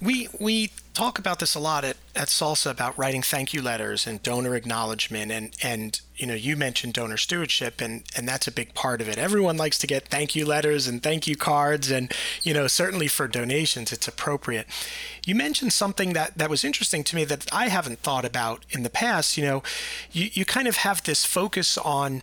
We 0.00 0.28
we 0.40 0.70
talk 0.94 1.18
about 1.18 1.38
this 1.38 1.54
a 1.54 1.60
lot 1.60 1.84
at, 1.84 1.96
at 2.14 2.28
Salsa 2.28 2.70
about 2.70 2.98
writing 2.98 3.22
thank 3.22 3.54
you 3.54 3.62
letters 3.62 4.06
and 4.06 4.22
donor 4.22 4.54
acknowledgement 4.54 5.32
and 5.32 5.56
and 5.62 6.00
you 6.16 6.26
know 6.26 6.34
you 6.34 6.56
mentioned 6.56 6.92
donor 6.92 7.16
stewardship 7.16 7.80
and 7.80 8.02
and 8.14 8.28
that's 8.28 8.46
a 8.46 8.52
big 8.52 8.74
part 8.74 9.00
of 9.00 9.08
it. 9.08 9.16
Everyone 9.16 9.56
likes 9.56 9.78
to 9.78 9.86
get 9.86 10.08
thank 10.08 10.34
you 10.34 10.44
letters 10.44 10.86
and 10.86 11.02
thank 11.02 11.26
you 11.26 11.36
cards 11.36 11.90
and 11.90 12.12
you 12.42 12.52
know 12.52 12.66
certainly 12.66 13.08
for 13.08 13.26
donations 13.26 13.92
it's 13.92 14.08
appropriate. 14.08 14.66
You 15.24 15.34
mentioned 15.34 15.72
something 15.72 16.12
that 16.12 16.36
that 16.36 16.50
was 16.50 16.64
interesting 16.64 17.04
to 17.04 17.16
me 17.16 17.24
that 17.24 17.46
I 17.52 17.68
haven't 17.68 18.00
thought 18.00 18.24
about 18.24 18.66
in 18.70 18.82
the 18.82 18.90
past. 18.90 19.36
You 19.36 19.44
know, 19.44 19.62
you 20.10 20.28
you 20.32 20.44
kind 20.44 20.68
of 20.68 20.78
have 20.78 21.02
this 21.04 21.24
focus 21.24 21.78
on 21.78 22.22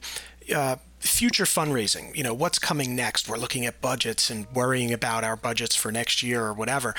uh, 0.53 0.75
future 0.99 1.45
fundraising, 1.45 2.15
you 2.15 2.23
know, 2.23 2.33
what's 2.33 2.59
coming 2.59 2.95
next? 2.95 3.29
We're 3.29 3.38
looking 3.38 3.65
at 3.65 3.81
budgets 3.81 4.29
and 4.29 4.47
worrying 4.53 4.93
about 4.93 5.23
our 5.23 5.35
budgets 5.35 5.75
for 5.75 5.91
next 5.91 6.21
year 6.21 6.45
or 6.45 6.53
whatever. 6.53 6.93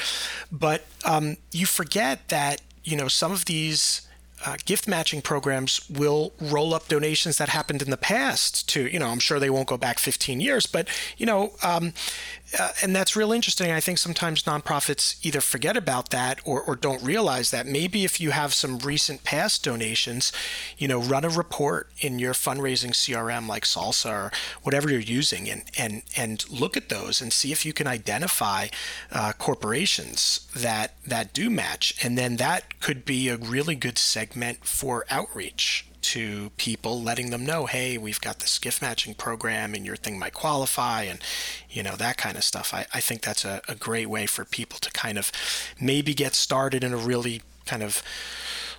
But 0.50 0.84
um, 1.04 1.36
you 1.52 1.66
forget 1.66 2.28
that, 2.28 2.62
you 2.82 2.96
know, 2.96 3.08
some 3.08 3.32
of 3.32 3.44
these 3.44 4.02
uh, 4.44 4.56
gift 4.64 4.88
matching 4.88 5.20
programs 5.20 5.88
will 5.90 6.32
roll 6.40 6.72
up 6.72 6.88
donations 6.88 7.36
that 7.36 7.50
happened 7.50 7.82
in 7.82 7.90
the 7.90 7.96
past 7.96 8.68
to, 8.70 8.86
you 8.86 8.98
know, 8.98 9.08
I'm 9.08 9.18
sure 9.18 9.38
they 9.38 9.50
won't 9.50 9.68
go 9.68 9.76
back 9.76 9.98
15 9.98 10.40
years, 10.40 10.66
but, 10.66 10.88
you 11.18 11.26
know, 11.26 11.52
um, 11.62 11.92
uh, 12.58 12.70
and 12.82 12.94
that's 12.94 13.14
real 13.14 13.32
interesting. 13.32 13.70
I 13.70 13.80
think 13.80 13.98
sometimes 13.98 14.42
nonprofits 14.42 15.24
either 15.24 15.40
forget 15.40 15.76
about 15.76 16.10
that 16.10 16.40
or, 16.44 16.60
or 16.60 16.74
don't 16.74 17.02
realize 17.02 17.50
that. 17.50 17.66
Maybe 17.66 18.04
if 18.04 18.20
you 18.20 18.30
have 18.32 18.52
some 18.52 18.78
recent 18.78 19.22
past 19.22 19.62
donations, 19.62 20.32
you 20.76 20.88
know, 20.88 21.00
run 21.00 21.24
a 21.24 21.28
report 21.28 21.90
in 22.00 22.18
your 22.18 22.32
fundraising 22.32 22.90
CRM 22.90 23.46
like 23.46 23.64
Salsa 23.64 24.10
or 24.10 24.32
whatever 24.62 24.90
you're 24.90 25.00
using, 25.00 25.48
and 25.48 25.62
and 25.78 26.02
and 26.16 26.48
look 26.50 26.76
at 26.76 26.88
those 26.88 27.20
and 27.20 27.32
see 27.32 27.52
if 27.52 27.64
you 27.64 27.72
can 27.72 27.86
identify 27.86 28.68
uh, 29.12 29.32
corporations 29.38 30.48
that 30.54 30.94
that 31.06 31.32
do 31.32 31.50
match, 31.50 31.94
and 32.02 32.18
then 32.18 32.36
that 32.36 32.80
could 32.80 33.04
be 33.04 33.28
a 33.28 33.36
really 33.36 33.74
good 33.74 33.98
segment 33.98 34.64
for 34.64 35.04
outreach 35.10 35.86
to 36.02 36.50
people, 36.56 37.02
letting 37.02 37.30
them 37.30 37.44
know, 37.44 37.66
hey, 37.66 37.98
we've 37.98 38.20
got 38.20 38.38
this 38.40 38.58
gift 38.58 38.82
matching 38.82 39.14
program 39.14 39.74
and 39.74 39.84
your 39.84 39.96
thing 39.96 40.18
might 40.18 40.34
qualify 40.34 41.02
and, 41.02 41.20
you 41.68 41.82
know, 41.82 41.96
that 41.96 42.16
kind 42.16 42.36
of 42.36 42.44
stuff. 42.44 42.72
I, 42.72 42.86
I 42.92 43.00
think 43.00 43.22
that's 43.22 43.44
a, 43.44 43.60
a 43.68 43.74
great 43.74 44.08
way 44.08 44.26
for 44.26 44.44
people 44.44 44.78
to 44.80 44.90
kind 44.92 45.18
of 45.18 45.30
maybe 45.80 46.14
get 46.14 46.34
started 46.34 46.82
in 46.82 46.92
a 46.92 46.96
really 46.96 47.42
kind 47.66 47.82
of 47.82 48.02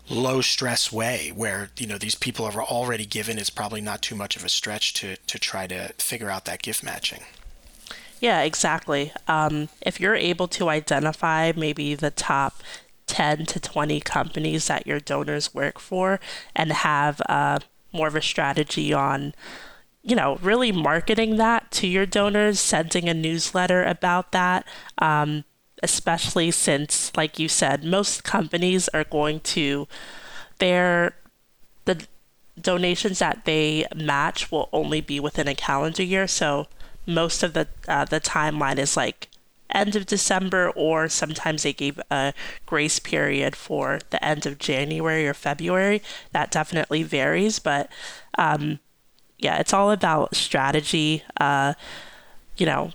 low 0.09 0.41
stress 0.41 0.91
way 0.91 1.31
where 1.33 1.69
you 1.77 1.87
know 1.87 1.97
these 1.97 2.15
people 2.15 2.45
are 2.45 2.63
already 2.63 3.05
given. 3.05 3.37
It's 3.37 3.49
probably 3.49 3.81
not 3.81 4.01
too 4.01 4.15
much 4.15 4.35
of 4.35 4.43
a 4.43 4.49
stretch 4.49 4.93
to 4.95 5.15
to 5.15 5.39
try 5.39 5.67
to 5.67 5.93
figure 5.97 6.29
out 6.29 6.45
that 6.45 6.61
gift 6.61 6.83
matching. 6.83 7.23
Yeah 8.19 8.41
exactly. 8.41 9.11
Um, 9.27 9.69
if 9.81 9.99
you're 9.99 10.15
able 10.15 10.47
to 10.49 10.69
identify 10.69 11.53
maybe 11.55 11.95
the 11.95 12.11
top 12.11 12.61
10 13.11 13.45
to 13.45 13.59
20 13.59 13.99
companies 14.01 14.67
that 14.67 14.87
your 14.87 14.99
donors 14.99 15.53
work 15.53 15.79
for 15.79 16.19
and 16.55 16.71
have 16.71 17.21
uh, 17.27 17.59
more 17.91 18.07
of 18.07 18.15
a 18.15 18.21
strategy 18.21 18.93
on 18.93 19.33
you 20.01 20.15
know 20.15 20.37
really 20.37 20.71
marketing 20.71 21.37
that 21.37 21.69
to 21.71 21.87
your 21.87 22.05
donors 22.05 22.59
sending 22.59 23.07
a 23.07 23.13
newsletter 23.13 23.83
about 23.83 24.31
that 24.31 24.65
um, 24.99 25.43
especially 25.83 26.49
since 26.49 27.11
like 27.15 27.37
you 27.37 27.47
said 27.47 27.83
most 27.83 28.23
companies 28.23 28.87
are 28.89 29.03
going 29.03 29.39
to 29.41 29.87
their 30.59 31.15
the 31.85 32.07
donations 32.59 33.19
that 33.19 33.45
they 33.45 33.85
match 33.95 34.51
will 34.51 34.69
only 34.71 35.01
be 35.01 35.19
within 35.19 35.47
a 35.47 35.55
calendar 35.55 36.03
year. 36.03 36.27
So 36.27 36.67
most 37.05 37.43
of 37.43 37.53
the 37.53 37.67
uh, 37.87 38.05
the 38.05 38.21
timeline 38.21 38.77
is 38.77 38.95
like 38.95 39.27
end 39.75 39.95
of 39.95 40.05
December, 40.05 40.69
or 40.71 41.09
sometimes 41.09 41.63
they 41.63 41.73
gave 41.73 41.99
a 42.09 42.33
grace 42.65 42.99
period 42.99 43.55
for 43.55 43.99
the 44.09 44.23
end 44.23 44.45
of 44.45 44.57
January 44.57 45.27
or 45.27 45.33
February. 45.33 46.01
That 46.31 46.51
definitely 46.51 47.03
varies, 47.03 47.59
but 47.59 47.89
um, 48.37 48.79
yeah, 49.37 49.59
it's 49.59 49.73
all 49.73 49.91
about 49.91 50.35
strategy. 50.35 51.23
Uh, 51.37 51.73
you 52.57 52.65
know, 52.65 52.91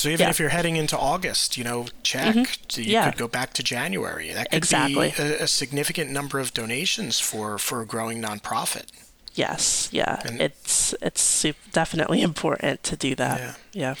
so 0.00 0.08
even 0.08 0.24
yeah. 0.24 0.30
if 0.30 0.38
you're 0.38 0.48
heading 0.48 0.76
into 0.76 0.96
August, 0.96 1.58
you 1.58 1.64
know, 1.64 1.86
check. 2.02 2.34
Mm-hmm. 2.34 2.80
You 2.80 2.92
yeah. 2.92 3.10
could 3.10 3.18
go 3.18 3.28
back 3.28 3.52
to 3.54 3.62
January. 3.62 4.32
That 4.32 4.50
could 4.50 4.56
exactly. 4.56 5.12
be 5.14 5.22
a, 5.22 5.42
a, 5.42 5.46
significant 5.46 6.10
number 6.10 6.38
of 6.38 6.54
donations 6.54 7.20
for 7.20 7.58
for 7.58 7.82
a 7.82 7.86
growing 7.86 8.22
nonprofit. 8.22 8.86
Yes, 9.34 9.90
yeah, 9.92 10.22
and 10.24 10.40
it's 10.40 10.94
it's 11.02 11.44
definitely 11.72 12.22
important 12.30 12.82
to 12.84 12.96
do 12.96 13.14
that. 13.16 13.40
Yeah. 13.40 13.54
yeah. 13.72 13.94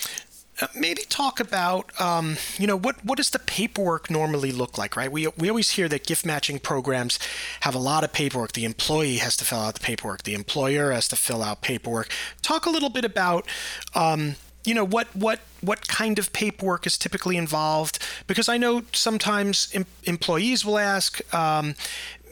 Uh, 0.60 0.66
maybe 0.74 1.02
talk 1.08 1.40
about 1.40 1.98
um, 2.00 2.36
you 2.58 2.66
know 2.66 2.76
what 2.76 3.02
what 3.04 3.16
does 3.16 3.30
the 3.30 3.38
paperwork 3.38 4.10
normally 4.10 4.52
look 4.52 4.76
like 4.76 4.96
right? 4.96 5.10
We, 5.10 5.26
we 5.38 5.48
always 5.48 5.70
hear 5.70 5.88
that 5.88 6.06
gift 6.06 6.26
matching 6.26 6.58
programs 6.58 7.18
have 7.60 7.74
a 7.74 7.78
lot 7.78 8.04
of 8.04 8.12
paperwork. 8.12 8.52
The 8.52 8.64
employee 8.64 9.16
has 9.16 9.36
to 9.38 9.44
fill 9.44 9.60
out 9.60 9.74
the 9.74 9.80
paperwork. 9.80 10.24
The 10.24 10.34
employer 10.34 10.92
has 10.92 11.08
to 11.08 11.16
fill 11.16 11.42
out 11.42 11.62
paperwork. 11.62 12.10
Talk 12.42 12.66
a 12.66 12.70
little 12.70 12.90
bit 12.90 13.04
about 13.04 13.46
um, 13.94 14.36
you 14.64 14.74
know 14.74 14.84
what 14.84 15.08
what 15.16 15.40
what 15.62 15.88
kind 15.88 16.18
of 16.18 16.32
paperwork 16.32 16.86
is 16.86 16.98
typically 16.98 17.36
involved? 17.36 17.98
Because 18.26 18.48
i 18.48 18.58
know 18.58 18.82
sometimes 18.92 19.70
em- 19.74 19.86
employees 20.04 20.64
will 20.64 20.78
ask 20.78 21.22
um, 21.34 21.74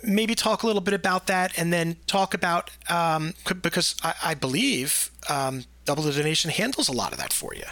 maybe 0.02 0.34
talk 0.34 0.62
a 0.62 0.66
little 0.66 0.82
bit 0.82 0.94
about 0.94 1.26
that 1.28 1.58
and 1.58 1.72
then 1.72 1.96
talk 2.06 2.34
about 2.34 2.70
um, 2.90 3.34
because 3.62 3.96
I, 4.02 4.14
I 4.22 4.34
believe 4.34 5.10
um, 5.28 5.64
double 5.86 6.02
the 6.02 6.12
donation 6.12 6.50
handles 6.50 6.88
a 6.88 6.92
lot 6.92 7.12
of 7.12 7.18
that 7.18 7.32
for 7.32 7.54
you 7.54 7.64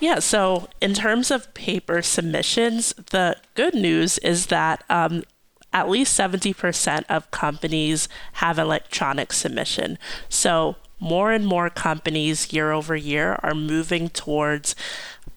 yeah, 0.00 0.18
so 0.18 0.68
in 0.80 0.94
terms 0.94 1.30
of 1.30 1.52
paper 1.54 2.02
submissions, 2.02 2.94
the 3.10 3.36
good 3.54 3.74
news 3.74 4.18
is 4.18 4.46
that 4.46 4.84
um, 4.88 5.24
at 5.72 5.88
least 5.88 6.18
70% 6.18 7.04
of 7.08 7.30
companies 7.30 8.08
have 8.34 8.58
electronic 8.58 9.32
submission. 9.32 9.98
So 10.28 10.76
more 11.00 11.32
and 11.32 11.46
more 11.46 11.68
companies 11.68 12.52
year 12.52 12.70
over 12.72 12.96
year 12.96 13.38
are 13.42 13.54
moving 13.54 14.08
towards 14.08 14.76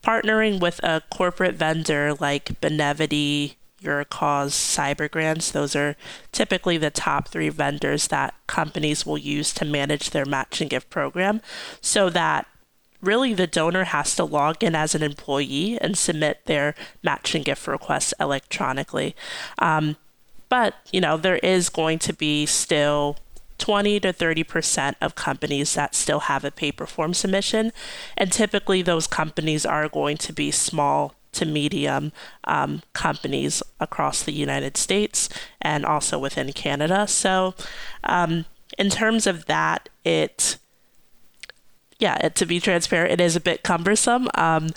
partnering 0.03 0.59
with 0.59 0.79
a 0.83 1.01
corporate 1.11 1.55
vendor 1.55 2.13
like 2.13 2.61
Benevity, 2.61 3.55
YourCause, 3.81 4.51
Cybergrants. 4.51 5.51
Those 5.51 5.75
are 5.75 5.95
typically 6.31 6.77
the 6.77 6.89
top 6.89 7.27
three 7.27 7.49
vendors 7.49 8.07
that 8.07 8.33
companies 8.47 9.05
will 9.05 9.17
use 9.17 9.53
to 9.55 9.65
manage 9.65 10.11
their 10.11 10.25
matching 10.25 10.67
gift 10.67 10.89
program 10.89 11.41
so 11.81 12.09
that 12.09 12.47
really 13.01 13.33
the 13.33 13.47
donor 13.47 13.85
has 13.85 14.15
to 14.15 14.23
log 14.23 14.63
in 14.63 14.75
as 14.75 14.95
an 14.95 15.03
employee 15.03 15.77
and 15.79 15.97
submit 15.97 16.45
their 16.45 16.75
matching 17.03 17.43
gift 17.43 17.67
request 17.67 18.13
electronically. 18.19 19.15
Um, 19.59 19.97
but, 20.49 20.75
you 20.91 21.01
know, 21.01 21.17
there 21.17 21.37
is 21.37 21.69
going 21.69 21.99
to 21.99 22.13
be 22.13 22.45
still 22.45 23.17
20 23.57 23.99
to 24.01 24.13
30% 24.13 24.95
of 25.01 25.15
companies 25.15 25.73
that 25.73 25.95
still 25.95 26.21
have 26.21 26.43
a 26.43 26.51
paper 26.51 26.85
form 26.85 27.13
submission. 27.13 27.71
And 28.15 28.31
typically, 28.31 28.81
those 28.81 29.07
companies 29.07 29.65
are 29.65 29.89
going 29.89 30.17
to 30.17 30.33
be 30.33 30.51
small 30.51 31.15
to 31.33 31.45
medium 31.45 32.11
um, 32.45 32.81
companies 32.93 33.61
across 33.79 34.23
the 34.23 34.31
United 34.31 34.77
States 34.77 35.29
and 35.61 35.85
also 35.85 36.17
within 36.17 36.51
Canada. 36.53 37.07
So, 37.07 37.53
um, 38.03 38.45
in 38.77 38.89
terms 38.89 39.27
of 39.27 39.45
that, 39.45 39.89
it 40.03 40.57
yeah, 41.99 42.15
to 42.29 42.45
be 42.45 42.59
transparent, 42.59 43.11
it 43.11 43.21
is 43.21 43.35
a 43.35 43.39
bit 43.41 43.63
cumbersome. 43.63 44.29
Um, 44.35 44.69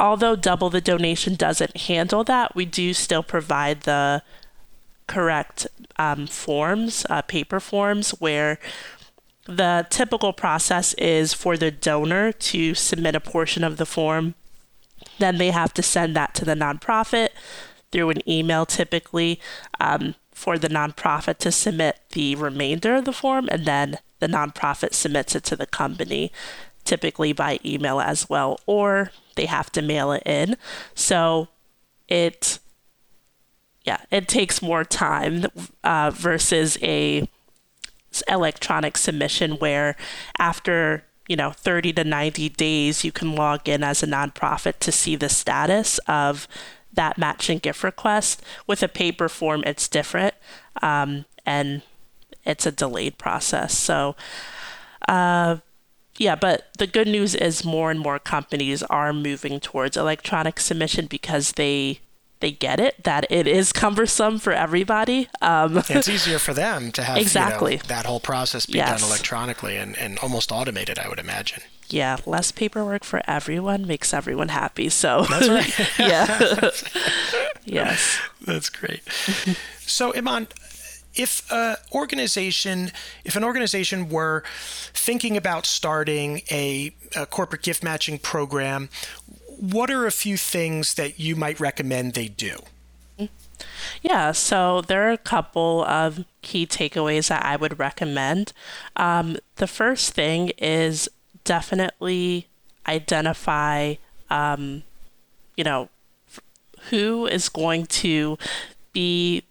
although 0.00 0.36
double 0.36 0.70
the 0.70 0.80
donation 0.80 1.34
doesn't 1.34 1.76
handle 1.76 2.24
that, 2.24 2.54
we 2.54 2.64
do 2.64 2.94
still 2.94 3.22
provide 3.22 3.82
the 3.82 4.22
correct 5.06 5.66
um, 5.98 6.26
forms, 6.26 7.04
uh, 7.10 7.22
paper 7.22 7.60
forms, 7.60 8.10
where 8.12 8.58
the 9.46 9.86
typical 9.90 10.32
process 10.32 10.94
is 10.94 11.34
for 11.34 11.56
the 11.56 11.70
donor 11.70 12.32
to 12.32 12.74
submit 12.74 13.14
a 13.14 13.20
portion 13.20 13.64
of 13.64 13.76
the 13.76 13.86
form. 13.86 14.34
Then 15.18 15.38
they 15.38 15.50
have 15.50 15.74
to 15.74 15.82
send 15.82 16.16
that 16.16 16.34
to 16.36 16.44
the 16.44 16.54
nonprofit 16.54 17.28
through 17.90 18.10
an 18.10 18.28
email, 18.28 18.64
typically, 18.64 19.38
um, 19.80 20.14
for 20.42 20.58
the 20.58 20.68
nonprofit 20.68 21.38
to 21.38 21.52
submit 21.52 22.00
the 22.10 22.34
remainder 22.34 22.96
of 22.96 23.04
the 23.04 23.12
form, 23.12 23.48
and 23.52 23.64
then 23.64 23.98
the 24.18 24.26
nonprofit 24.26 24.92
submits 24.92 25.36
it 25.36 25.44
to 25.44 25.54
the 25.54 25.66
company, 25.66 26.32
typically 26.82 27.32
by 27.32 27.60
email 27.64 28.00
as 28.00 28.28
well, 28.28 28.58
or 28.66 29.12
they 29.36 29.46
have 29.46 29.70
to 29.70 29.80
mail 29.80 30.10
it 30.10 30.24
in. 30.26 30.56
So 30.96 31.46
it 32.08 32.58
yeah, 33.84 34.00
it 34.10 34.26
takes 34.26 34.60
more 34.60 34.82
time 34.82 35.46
uh, 35.84 36.10
versus 36.12 36.76
a 36.82 37.28
electronic 38.28 38.98
submission 38.98 39.52
where 39.52 39.94
after 40.40 41.04
you 41.28 41.36
know 41.36 41.52
30 41.52 41.92
to 41.92 42.04
90 42.04 42.48
days 42.48 43.04
you 43.04 43.12
can 43.12 43.36
log 43.36 43.68
in 43.68 43.84
as 43.84 44.02
a 44.02 44.08
nonprofit 44.08 44.80
to 44.80 44.90
see 44.90 45.14
the 45.14 45.28
status 45.28 45.98
of 46.08 46.48
that 46.92 47.18
matching 47.18 47.58
gift 47.58 47.82
request 47.82 48.42
with 48.66 48.82
a 48.82 48.88
paper 48.88 49.28
form 49.28 49.62
it's 49.66 49.88
different 49.88 50.34
um, 50.82 51.24
and 51.46 51.82
it's 52.44 52.66
a 52.66 52.72
delayed 52.72 53.18
process 53.18 53.76
so 53.76 54.14
uh, 55.08 55.56
yeah 56.18 56.34
but 56.34 56.68
the 56.78 56.86
good 56.86 57.08
news 57.08 57.34
is 57.34 57.64
more 57.64 57.90
and 57.90 58.00
more 58.00 58.18
companies 58.18 58.82
are 58.84 59.12
moving 59.12 59.60
towards 59.60 59.96
electronic 59.96 60.60
submission 60.60 61.06
because 61.06 61.52
they 61.52 62.00
they 62.42 62.50
get 62.50 62.78
it 62.78 63.02
that 63.04 63.24
it 63.30 63.46
is 63.46 63.72
cumbersome 63.72 64.38
for 64.38 64.52
everybody. 64.52 65.28
Um, 65.40 65.82
it's 65.88 66.08
easier 66.08 66.38
for 66.38 66.52
them 66.52 66.92
to 66.92 67.02
have 67.02 67.16
exactly 67.16 67.74
you 67.74 67.78
know, 67.78 67.84
that 67.86 68.04
whole 68.04 68.20
process 68.20 68.66
be 68.66 68.78
yes. 68.78 69.00
done 69.00 69.08
electronically 69.08 69.76
and, 69.76 69.96
and 69.96 70.18
almost 70.18 70.52
automated, 70.52 70.98
I 70.98 71.08
would 71.08 71.20
imagine. 71.20 71.62
Yeah, 71.92 72.16
less 72.24 72.52
paperwork 72.52 73.04
for 73.04 73.22
everyone 73.26 73.86
makes 73.86 74.14
everyone 74.14 74.48
happy. 74.48 74.88
So 74.88 75.24
that's 75.28 75.48
right. 75.48 75.98
yeah. 75.98 76.70
yes. 77.64 78.20
That's 78.40 78.70
great. 78.70 79.02
so 79.80 80.14
Iman, 80.14 80.48
if 81.14 81.50
a 81.52 81.76
organization 81.92 82.92
if 83.24 83.36
an 83.36 83.44
organization 83.44 84.08
were 84.08 84.42
thinking 84.94 85.36
about 85.36 85.66
starting 85.66 86.40
a, 86.50 86.94
a, 87.14 87.26
corporate 87.26 87.62
gift 87.62 87.84
matching 87.84 88.18
program 88.18 88.88
what 89.58 89.90
are 89.90 90.06
a 90.06 90.10
few 90.10 90.36
things 90.36 90.94
that 90.94 91.20
you 91.20 91.36
might 91.36 91.60
recommend 91.60 92.14
they 92.14 92.28
do? 92.28 92.58
Yeah, 94.00 94.32
so 94.32 94.80
there 94.80 95.08
are 95.08 95.12
a 95.12 95.18
couple 95.18 95.84
of 95.84 96.24
key 96.40 96.66
takeaways 96.66 97.28
that 97.28 97.44
I 97.44 97.54
would 97.54 97.78
recommend. 97.78 98.52
Um, 98.96 99.36
the 99.56 99.68
first 99.68 100.14
thing 100.14 100.48
is 100.58 101.08
definitely 101.44 102.48
identify, 102.86 103.94
um, 104.30 104.82
you 105.56 105.64
know, 105.64 105.88
who 106.90 107.26
is 107.26 107.48
going 107.48 107.86
to 107.86 108.38
be 108.92 109.44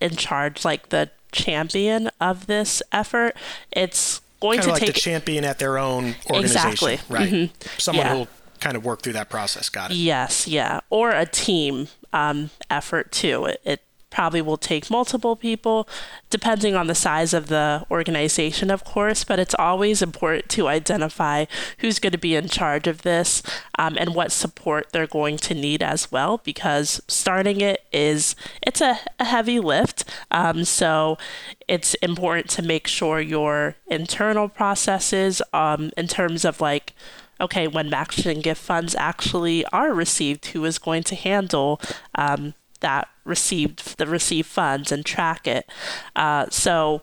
in 0.00 0.16
charge, 0.16 0.64
like 0.64 0.90
the 0.90 1.10
champion 1.32 2.10
of 2.20 2.46
this 2.46 2.82
effort. 2.92 3.34
It's 3.72 4.20
going 4.40 4.58
kind 4.58 4.66
to 4.66 4.72
like 4.72 4.80
take 4.80 4.94
the 4.94 5.00
champion 5.00 5.44
at 5.44 5.58
their 5.58 5.78
own 5.78 6.14
organization, 6.30 6.70
exactly. 6.70 6.98
right? 7.08 7.30
Mm-hmm. 7.30 7.68
Someone 7.78 8.06
yeah. 8.06 8.14
who'll 8.14 8.28
kind 8.60 8.76
of 8.76 8.84
work 8.84 9.02
through 9.02 9.14
that 9.14 9.28
process. 9.28 9.68
Got 9.68 9.90
it. 9.90 9.96
Yes, 9.96 10.46
yeah, 10.46 10.80
or 10.90 11.10
a 11.10 11.26
team 11.26 11.88
um, 12.12 12.50
effort 12.70 13.12
too. 13.12 13.46
It, 13.46 13.60
it 13.64 13.82
probably 14.10 14.40
will 14.40 14.56
take 14.56 14.90
multiple 14.90 15.36
people, 15.36 15.88
depending 16.30 16.74
on 16.74 16.86
the 16.86 16.94
size 16.94 17.34
of 17.34 17.48
the 17.48 17.84
organization, 17.90 18.70
of 18.70 18.84
course, 18.84 19.24
but 19.24 19.38
it's 19.38 19.54
always 19.58 20.00
important 20.00 20.48
to 20.48 20.68
identify 20.68 21.44
who's 21.78 21.98
going 21.98 22.12
to 22.12 22.18
be 22.18 22.34
in 22.34 22.48
charge 22.48 22.86
of 22.86 23.02
this 23.02 23.42
um, 23.78 23.96
and 23.98 24.14
what 24.14 24.32
support 24.32 24.88
they're 24.92 25.06
going 25.06 25.36
to 25.36 25.54
need 25.54 25.82
as 25.82 26.10
well, 26.12 26.40
because 26.44 27.02
starting 27.08 27.60
it 27.60 27.80
is, 27.92 28.36
it's 28.62 28.80
a, 28.80 28.98
a 29.18 29.24
heavy 29.24 29.60
lift. 29.60 30.04
Um, 30.30 30.64
so 30.64 31.18
it's 31.66 31.94
important 31.94 32.48
to 32.50 32.62
make 32.62 32.86
sure 32.86 33.20
your 33.20 33.74
internal 33.88 34.48
processes 34.48 35.42
um, 35.52 35.90
in 35.96 36.06
terms 36.06 36.44
of 36.44 36.60
like, 36.60 36.94
okay, 37.40 37.68
when 37.68 37.90
matching 37.90 38.40
gift 38.40 38.62
funds 38.62 38.94
actually 38.94 39.64
are 39.66 39.92
received, 39.92 40.46
who 40.46 40.64
is 40.64 40.78
going 40.78 41.02
to 41.02 41.14
handle 41.14 41.80
um, 42.14 42.54
that 42.80 43.08
received 43.26 43.98
the 43.98 44.06
received 44.06 44.48
funds 44.48 44.92
and 44.92 45.04
track 45.04 45.46
it? 45.46 45.68
Uh, 46.14 46.46
so 46.50 47.02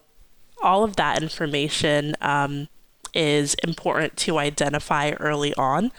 all 0.61 0.83
of 0.83 0.95
that 0.95 1.21
information 1.21 2.15
um, 2.21 2.67
is 3.13 3.55
important 3.63 4.17
to 4.17 4.39
identify 4.39 5.11
early 5.19 5.53
on. 5.55 5.91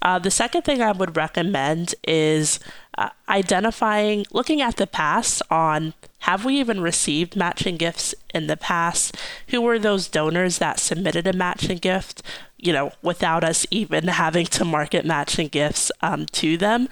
Uh, 0.00 0.18
the 0.18 0.30
second 0.30 0.62
thing 0.62 0.80
I 0.80 0.92
would 0.92 1.16
recommend 1.16 1.94
is 2.06 2.60
uh, 2.96 3.10
identifying, 3.28 4.24
looking 4.32 4.62
at 4.62 4.76
the 4.76 4.86
past 4.86 5.42
on 5.50 5.94
have 6.20 6.44
we 6.44 6.60
even 6.60 6.80
received 6.80 7.34
matching 7.34 7.76
gifts 7.76 8.14
in 8.32 8.46
the 8.46 8.56
past? 8.56 9.16
Who 9.48 9.60
were 9.60 9.78
those 9.78 10.08
donors 10.08 10.58
that 10.58 10.78
submitted 10.78 11.26
a 11.26 11.32
matching 11.32 11.78
gift? 11.78 12.22
you 12.62 12.72
know, 12.72 12.92
without 13.02 13.44
us 13.44 13.66
even 13.70 14.06
having 14.06 14.46
to 14.46 14.64
market 14.64 15.04
matching 15.04 15.48
gifts 15.48 15.90
um, 16.00 16.26
to 16.26 16.56
them. 16.56 16.88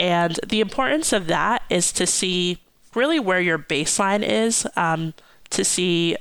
And 0.00 0.40
the 0.48 0.60
importance 0.60 1.12
of 1.12 1.26
that 1.26 1.62
is 1.68 1.92
to 1.92 2.06
see 2.06 2.58
really 2.94 3.20
where 3.20 3.40
your 3.40 3.58
baseline 3.58 4.26
is, 4.26 4.66
um, 4.74 5.12
to 5.50 5.62
see, 5.62 6.16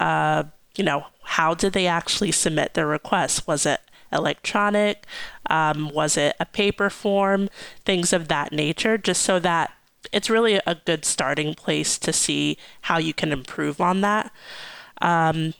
uh, 0.00 0.42
you 0.74 0.82
know, 0.82 1.06
how 1.22 1.54
did 1.54 1.72
they 1.72 1.86
actually 1.86 2.32
submit 2.32 2.74
their 2.74 2.88
request? 2.88 3.46
Was 3.46 3.64
it 3.64 3.80
electronic? 4.12 5.06
Um, 5.48 5.90
was 5.94 6.16
it 6.16 6.34
a 6.40 6.46
paper 6.46 6.90
form? 6.90 7.48
Things 7.84 8.12
of 8.12 8.26
that 8.26 8.50
nature, 8.50 8.98
just 8.98 9.22
so 9.22 9.38
that 9.38 9.72
it's 10.12 10.28
really 10.28 10.60
a 10.66 10.74
good 10.74 11.04
starting 11.04 11.54
place 11.54 11.98
to 11.98 12.12
see 12.12 12.58
how 12.82 12.98
you 12.98 13.14
can 13.14 13.30
improve 13.30 13.80
on 13.80 14.00
that. 14.00 14.32
Um, 15.00 15.54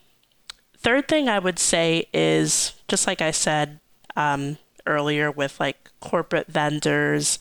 third 0.77 1.07
thing 1.07 1.29
I 1.29 1.39
would 1.39 1.61
say 1.61 2.09
is 2.13 2.73
just 2.89 3.07
like 3.07 3.23
I 3.23 3.31
said 3.31 3.79
um, 4.17 4.59
earlier 4.87 5.31
with 5.31 5.59
like 5.61 5.91
corporate 6.01 6.49
vendors, 6.49 7.39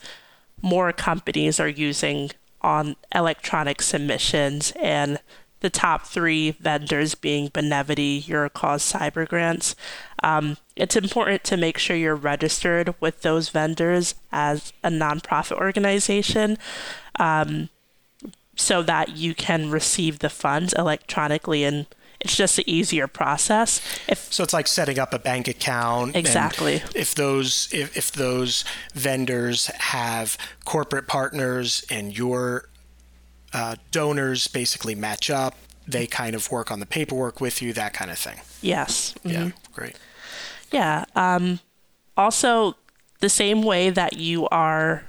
more 0.62 0.92
companies 0.92 1.60
are 1.60 1.68
using 1.68 2.30
on 2.60 2.96
electronic 3.14 3.80
submissions 3.82 4.72
and 4.80 5.20
the 5.60 5.70
top 5.70 6.06
three 6.06 6.50
vendors 6.52 7.14
being 7.14 7.48
Benevity, 7.48 8.22
YourCause, 8.22 8.92
Cyber 8.92 9.26
Grants. 9.26 9.74
Um, 10.22 10.58
it's 10.74 10.96
important 10.96 11.44
to 11.44 11.56
make 11.56 11.78
sure 11.78 11.96
you're 11.96 12.14
registered 12.14 12.94
with 13.00 13.22
those 13.22 13.48
vendors 13.48 14.14
as 14.30 14.72
a 14.84 14.90
nonprofit 14.90 15.56
organization 15.56 16.58
um, 17.18 17.70
so 18.54 18.82
that 18.82 19.16
you 19.16 19.34
can 19.34 19.70
receive 19.70 20.18
the 20.18 20.30
funds 20.30 20.72
electronically 20.74 21.64
and 21.64 21.86
it's 22.26 22.36
just 22.36 22.58
an 22.58 22.64
easier 22.66 23.06
process. 23.06 23.80
If 24.08 24.32
so, 24.32 24.42
it's 24.42 24.52
like 24.52 24.66
setting 24.66 24.98
up 24.98 25.14
a 25.14 25.18
bank 25.18 25.48
account. 25.48 26.14
Exactly. 26.16 26.82
If 26.94 27.14
those 27.14 27.68
if, 27.72 27.96
if 27.96 28.12
those 28.12 28.64
vendors 28.94 29.66
have 29.66 30.36
corporate 30.64 31.06
partners 31.06 31.84
and 31.90 32.16
your 32.16 32.68
uh, 33.56 33.76
donors 33.90 34.48
basically 34.48 34.94
match 34.94 35.30
up. 35.30 35.54
They 35.88 36.06
kind 36.06 36.34
of 36.34 36.50
work 36.50 36.70
on 36.70 36.80
the 36.80 36.86
paperwork 36.86 37.40
with 37.40 37.62
you, 37.62 37.72
that 37.72 37.94
kind 37.94 38.10
of 38.10 38.18
thing. 38.18 38.40
Yes. 38.60 39.14
Mm-hmm. 39.18 39.30
Yeah, 39.30 39.50
great. 39.72 39.96
Yeah. 40.72 41.04
Um, 41.14 41.60
also, 42.16 42.74
the 43.20 43.28
same 43.28 43.62
way 43.62 43.88
that 43.90 44.18
you 44.18 44.48
are 44.48 45.04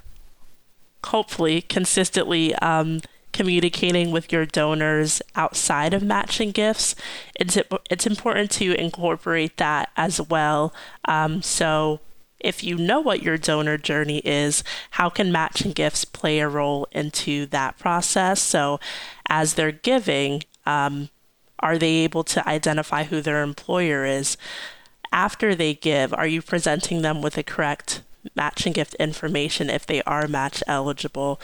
hopefully 1.03 1.61
consistently 1.61 2.53
um, 2.55 3.01
communicating 3.33 4.11
with 4.11 4.31
your 4.31 4.45
donors 4.45 5.21
outside 5.35 5.93
of 5.93 6.03
matching 6.03 6.51
gifts, 6.51 6.95
it's, 7.35 7.57
it's 7.89 8.07
important 8.07 8.51
to 8.51 8.73
incorporate 8.73 9.57
that 9.57 9.89
as 9.95 10.19
well. 10.21 10.73
Um, 11.05 11.41
so, 11.41 11.99
if 12.39 12.63
you 12.63 12.77
know 12.77 12.99
what 12.99 13.23
your 13.23 13.37
donor 13.37 13.77
journey 13.77 14.19
is, 14.19 14.63
how 14.91 15.09
can 15.09 15.31
matching 15.31 15.71
gifts 15.71 16.05
play 16.05 16.39
a 16.39 16.47
role 16.47 16.87
into 16.91 17.47
that 17.47 17.79
process? 17.79 18.41
So, 18.41 18.79
as 19.27 19.55
they're 19.55 19.71
giving, 19.71 20.43
um, 20.65 21.09
are 21.59 21.77
they 21.77 21.95
able 21.97 22.23
to 22.25 22.47
identify 22.47 23.05
who 23.05 23.21
their 23.21 23.41
employer 23.41 24.05
is? 24.05 24.37
After 25.11 25.55
they 25.55 25.73
give, 25.73 26.13
are 26.13 26.27
you 26.27 26.41
presenting 26.41 27.01
them 27.01 27.21
with 27.21 27.33
the 27.33 27.43
correct 27.43 28.01
matching 28.35 28.73
gift 28.73 28.93
information 28.95 29.69
if 29.69 29.85
they 29.85 30.03
are 30.03 30.27
match 30.27 30.61
eligible? 30.67 31.39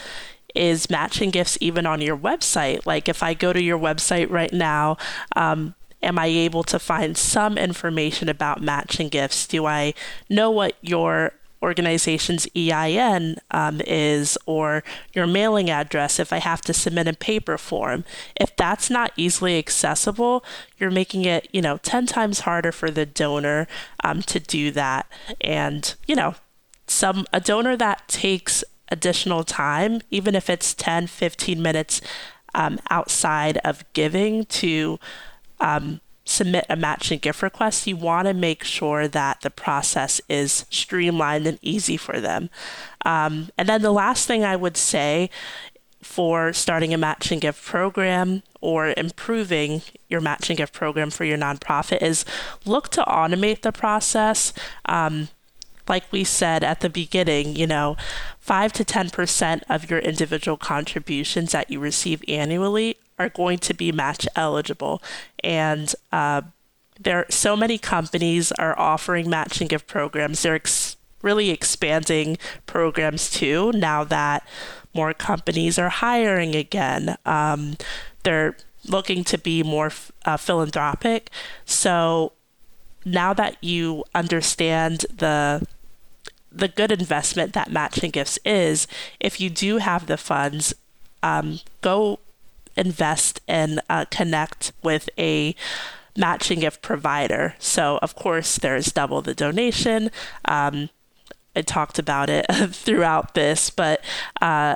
Is 0.56 0.90
matching 0.90 1.30
gifts 1.30 1.58
even 1.62 1.86
on 1.86 2.02
your 2.02 2.18
website? 2.18 2.86
Like 2.86 3.10
if 3.10 3.24
I 3.24 3.34
go 3.34 3.54
to 3.54 3.62
your 3.62 3.80
website 3.80 4.30
right 4.30 4.54
now, 4.54 4.98
um, 5.36 5.76
am 6.02 6.20
I 6.20 6.28
able 6.28 6.64
to 6.64 6.80
find 6.80 7.18
some 7.18 7.58
information 7.58 8.30
about 8.30 8.62
matching 8.62 9.10
gifts? 9.10 9.48
Do 9.48 9.66
I 9.66 9.94
know 10.30 10.52
what 10.52 10.76
your 10.82 11.34
organization's 11.64 12.46
EIN 12.56 13.38
um, 13.52 13.82
is 13.88 14.38
or 14.46 14.84
your 15.14 15.26
mailing 15.26 15.70
address 15.70 16.20
if 16.20 16.34
I 16.34 16.38
have 16.38 16.62
to 16.64 16.74
submit 16.74 17.08
a 17.08 17.14
paper 17.14 17.58
form. 17.58 18.04
If 18.36 18.56
that's 18.58 18.90
not 18.90 19.14
easily 19.16 19.58
accessible, 19.58 20.44
you're 20.78 20.92
making 20.92 21.24
it, 21.24 21.48
you 21.54 21.62
know, 21.62 21.78
10 21.78 22.06
times 22.06 22.42
harder 22.42 22.74
for 22.74 22.92
the 22.92 23.06
donor 23.06 23.68
um, 24.04 24.22
to 24.24 24.42
do 24.42 24.72
that. 24.72 25.08
And, 25.40 25.96
you 26.06 26.16
know, 26.16 26.36
some 26.86 27.26
a 27.32 27.40
donor 27.40 27.78
that 27.78 28.10
takes 28.10 28.64
additional 28.94 29.44
time, 29.44 30.00
even 30.12 30.36
if 30.36 30.50
it's 30.50 30.74
10, 30.74 31.08
15 31.08 31.62
minutes 31.62 32.00
um, 32.54 32.80
outside 32.90 33.58
of 33.66 33.84
giving 33.94 34.46
to 34.46 35.00
um, 35.60 36.00
submit 36.24 36.66
a 36.70 36.76
matching 36.76 37.20
gift 37.20 37.42
request, 37.42 37.88
you 37.88 37.98
want 37.98 38.28
to 38.28 38.34
make 38.34 38.64
sure 38.64 39.08
that 39.08 39.42
the 39.42 39.50
process 39.50 40.22
is 40.30 40.66
streamlined 40.70 41.48
and 41.48 41.58
easy 41.62 41.98
for 41.98 42.22
them. 42.22 42.50
Um, 43.04 43.50
and 43.58 43.68
then 43.68 43.82
the 43.82 43.92
last 43.92 44.28
thing 44.28 44.46
I 44.46 44.56
would 44.56 44.78
say 44.78 45.30
for 46.02 46.54
starting 46.54 46.94
a 46.94 46.98
matching 46.98 47.40
gift 47.40 47.64
program 47.66 48.44
or 48.62 48.94
improving 48.96 49.82
your 50.10 50.22
matching 50.22 50.56
gift 50.56 50.74
program 50.74 51.10
for 51.10 51.26
your 51.26 51.38
nonprofit 51.38 52.02
is 52.02 52.26
look 52.66 52.90
to 52.90 53.02
automate 53.04 53.62
the 53.62 53.72
process. 53.72 54.54
Um, 54.86 55.30
like 55.88 56.04
we 56.12 56.24
said 56.24 56.64
at 56.64 56.80
the 56.80 56.90
beginning, 56.90 57.56
you 57.56 57.68
know, 57.68 57.98
5 58.44 58.74
to 58.74 58.84
10% 58.84 59.62
of 59.70 59.90
your 59.90 60.00
individual 60.00 60.58
contributions 60.58 61.54
that 61.54 61.72
you 61.72 61.80
receive 61.80 62.22
annually 62.28 62.98
are 63.18 63.30
going 63.30 63.58
to 63.60 63.74
be 63.74 63.90
match 63.94 64.28
eligible. 64.36 65.02
And 65.42 65.96
uh, 66.12 66.42
there, 67.00 67.26
so 67.30 67.56
many 67.56 67.78
companies 67.78 68.52
are 68.52 68.78
offering 68.78 69.30
matching 69.30 69.70
gift 69.70 69.88
programs. 69.88 70.42
They're 70.42 70.56
ex- 70.56 70.98
really 71.22 71.52
expanding 71.52 72.38
programs 72.66 73.32
too 73.32 73.72
now 73.72 74.04
that 74.04 74.46
more 74.94 75.14
companies 75.14 75.80
are 75.80 75.88
hiring 75.88 76.54
again. 76.54 77.16
Um, 77.26 77.78
they're 78.24 78.58
looking 78.86 79.24
to 79.24 79.38
be 79.38 79.64
more 79.64 79.94
uh, 80.26 80.36
philanthropic. 80.36 81.30
So 81.64 82.34
now 83.06 83.34
that 83.36 83.56
you 83.64 84.04
understand 84.14 85.06
the 85.16 85.66
the 86.54 86.68
good 86.68 86.92
investment 86.92 87.54
that 87.54 87.72
matching 87.72 88.12
gifts 88.12 88.38
is, 88.46 88.88
if 89.20 89.40
you 89.40 89.50
do 89.50 89.78
have 89.78 90.06
the 90.06 90.18
funds, 90.18 90.74
um, 91.22 91.60
go 91.82 92.20
invest 92.76 93.42
and 93.48 93.80
uh, 93.90 94.06
connect 94.06 94.72
with 94.84 95.10
a 95.18 95.56
matching 96.16 96.60
gift 96.60 96.82
provider. 96.82 97.56
So, 97.60 98.00
of 98.02 98.16
course, 98.16 98.58
there's 98.58 98.92
double 98.92 99.22
the 99.22 99.34
donation. 99.34 100.12
Um, 100.46 100.90
I 101.56 101.62
talked 101.62 102.00
about 102.00 102.30
it 102.30 102.46
throughout 102.72 103.34
this, 103.34 103.70
but 103.70 104.02
uh, 104.42 104.76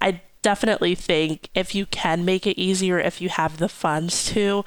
I 0.00 0.20
definitely 0.42 0.94
think 0.94 1.48
if 1.54 1.74
you 1.74 1.86
can 1.86 2.24
make 2.24 2.46
it 2.46 2.58
easier, 2.58 2.98
if 2.98 3.20
you 3.20 3.28
have 3.28 3.58
the 3.58 3.68
funds 3.68 4.30
to, 4.32 4.64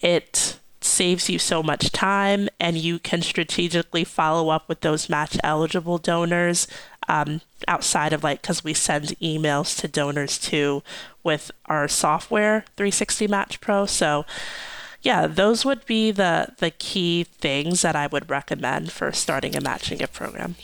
it 0.00 0.58
saves 0.90 1.30
you 1.30 1.38
so 1.38 1.62
much 1.62 1.92
time 1.92 2.48
and 2.58 2.76
you 2.76 2.98
can 2.98 3.22
strategically 3.22 4.04
follow 4.04 4.48
up 4.48 4.68
with 4.68 4.80
those 4.80 5.08
match 5.08 5.38
eligible 5.42 5.98
donors 5.98 6.66
um, 7.08 7.40
outside 7.68 8.12
of 8.12 8.22
like 8.22 8.42
because 8.42 8.64
we 8.64 8.74
send 8.74 9.06
emails 9.20 9.78
to 9.78 9.88
donors 9.88 10.38
too 10.38 10.82
with 11.22 11.50
our 11.66 11.88
software 11.88 12.64
360MatchPro 12.76 13.88
so 13.88 14.24
yeah 15.02 15.26
those 15.26 15.64
would 15.64 15.84
be 15.86 16.10
the 16.10 16.48
the 16.58 16.70
key 16.70 17.24
things 17.24 17.82
that 17.82 17.96
i 17.96 18.06
would 18.06 18.28
recommend 18.28 18.92
for 18.92 19.12
starting 19.12 19.56
a 19.56 19.60
matching 19.60 19.98
gift 19.98 20.12
program 20.12 20.56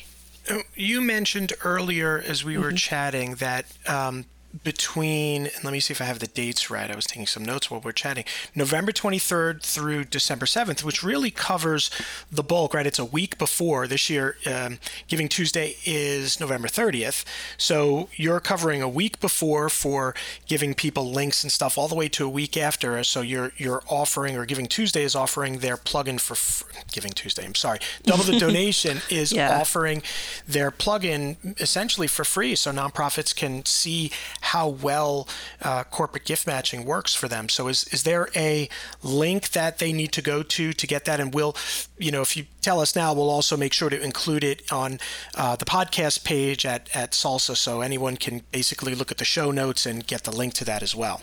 you 0.75 1.01
mentioned 1.01 1.53
earlier 1.65 2.23
as 2.25 2.45
we 2.45 2.57
were 2.57 2.69
mm-hmm. 2.69 2.77
chatting 2.77 3.35
that 3.37 3.67
um, 3.87 4.25
between, 4.62 5.47
and 5.47 5.64
let 5.64 5.73
me 5.73 5.81
see 5.81 5.92
if 5.92 6.01
I 6.01 6.05
have 6.05 6.19
the 6.19 6.27
dates 6.27 6.71
right. 6.71 6.90
I 6.90 6.97
was 6.97 7.07
taking 7.07 7.27
some 7.27 7.45
notes 7.45 7.71
while 7.71 7.81
we're 7.81 7.92
chatting. 7.92 8.25
November 8.55 8.92
23rd 8.92 9.62
through 9.62 10.05
December 10.05 10.47
7th, 10.47 10.83
which 10.83 11.03
really 11.03 11.31
covers 11.31 11.90
the 12.31 12.42
bulk, 12.42 12.75
right? 12.75 12.87
It's 12.87 12.99
a 12.99 13.05
week 13.05 13.38
before 13.38 13.87
this 13.87 14.09
year. 14.09 14.37
Um, 14.47 14.79
Giving 15.09 15.29
Tuesday 15.29 15.77
is 15.85 16.40
November 16.40 16.69
30th. 16.69 17.25
So 17.57 18.09
you're 18.16 18.40
covering 18.40 18.83
a 18.83 18.88
week 18.88 19.21
before 19.21 19.69
for 19.69 20.14
giving 20.47 20.75
people 20.75 21.11
links 21.11 21.42
and 21.42 21.53
stuff 21.53 21.79
all 21.79 21.88
the 21.88 21.95
way 21.95 22.09
to 22.09 22.27
a 22.27 22.29
week 22.29 22.57
after. 22.57 23.03
So 23.05 23.21
you're, 23.21 23.53
you're 23.57 23.83
offering, 23.88 24.37
or 24.37 24.47
Giving 24.47 24.66
Tuesday 24.66 25.03
is 25.03 25.14
offering 25.14 25.59
their 25.59 25.77
plugin 25.77 26.21
for, 26.21 26.35
for 26.35 26.66
Giving 26.92 27.12
Tuesday, 27.12 27.45
I'm 27.45 27.55
sorry. 27.55 27.79
Double 28.05 28.25
the 28.25 28.38
Donation 28.47 28.99
is 29.11 29.33
yeah. 29.33 29.59
offering 29.59 30.03
their 30.47 30.71
plugin 30.71 31.59
essentially 31.61 32.07
for 32.07 32.25
free. 32.25 32.55
So 32.55 32.73
nonprofits 32.73 33.35
can 33.35 33.64
see 33.64 34.11
how 34.47 34.68
well 34.68 35.28
uh, 35.62 35.84
corporate 35.84 36.24
gift 36.24 36.44
matching 36.47 36.84
works 36.84 37.14
for 37.14 37.28
them. 37.28 37.49
So 37.49 37.68
is 37.68 37.84
is 37.92 38.03
there 38.03 38.28
a 38.34 38.68
link 39.03 39.51
that 39.51 39.78
they 39.78 39.92
need 39.92 40.11
to 40.12 40.22
go 40.22 40.42
to 40.42 40.72
to 40.72 40.86
get 40.86 41.05
that? 41.05 41.20
And 41.20 41.34
we'll, 41.34 41.55
you 41.99 42.11
know, 42.11 42.22
if 42.22 42.36
you 42.36 42.47
tell 42.61 42.80
us 42.80 42.97
now, 42.97 43.14
we'll 43.14 43.30
also 43.30 43.57
make 43.57 43.72
sure 43.72 43.88
to 43.90 44.01
include 44.01 44.44
it 44.44 44.70
on 44.72 44.99
uh, 45.34 45.57
the 45.57 45.64
podcast 45.64 46.24
page 46.24 46.66
at 46.66 46.88
at 46.94 47.12
Salsa, 47.12 47.57
so 47.57 47.80
anyone 47.80 48.16
can 48.16 48.42
basically 48.53 48.94
look 48.94 49.11
at 49.11 49.18
the 49.18 49.24
show 49.24 49.51
notes 49.51 49.86
and 49.86 50.07
get 50.07 50.22
the 50.24 50.32
link 50.32 50.55
to 50.55 50.64
that 50.64 50.82
as 50.82 50.94
well. 50.94 51.22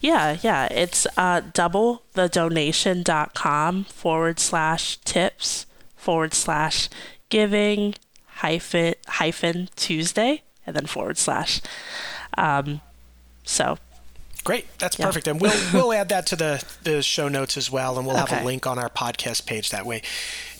Yeah, 0.00 0.36
yeah. 0.42 0.66
It's 0.66 1.06
uh, 1.16 1.40
doublethedonation.com 1.40 3.84
forward 3.84 4.40
slash 4.40 4.96
tips 4.98 5.66
forward 5.96 6.34
slash 6.34 6.88
giving 7.28 7.94
hyphen 8.40 8.94
hyphen 9.06 9.68
Tuesday 9.76 10.42
and 10.66 10.76
then 10.76 10.86
forward 10.86 11.18
slash. 11.18 11.60
Um, 12.36 12.80
so 13.44 13.78
Great, 14.42 14.66
that's 14.78 14.98
yeah. 14.98 15.04
perfect, 15.04 15.28
and 15.28 15.38
we'll 15.38 15.52
we'll 15.74 15.92
add 15.92 16.08
that 16.08 16.26
to 16.28 16.36
the 16.36 16.64
the 16.82 17.02
show 17.02 17.28
notes 17.28 17.58
as 17.58 17.70
well, 17.70 17.98
and 17.98 18.06
we'll 18.06 18.16
have 18.16 18.32
a 18.32 18.42
link 18.42 18.66
on 18.66 18.78
our 18.78 18.88
podcast 18.88 19.44
page. 19.44 19.68
That 19.68 19.84
way, 19.84 20.00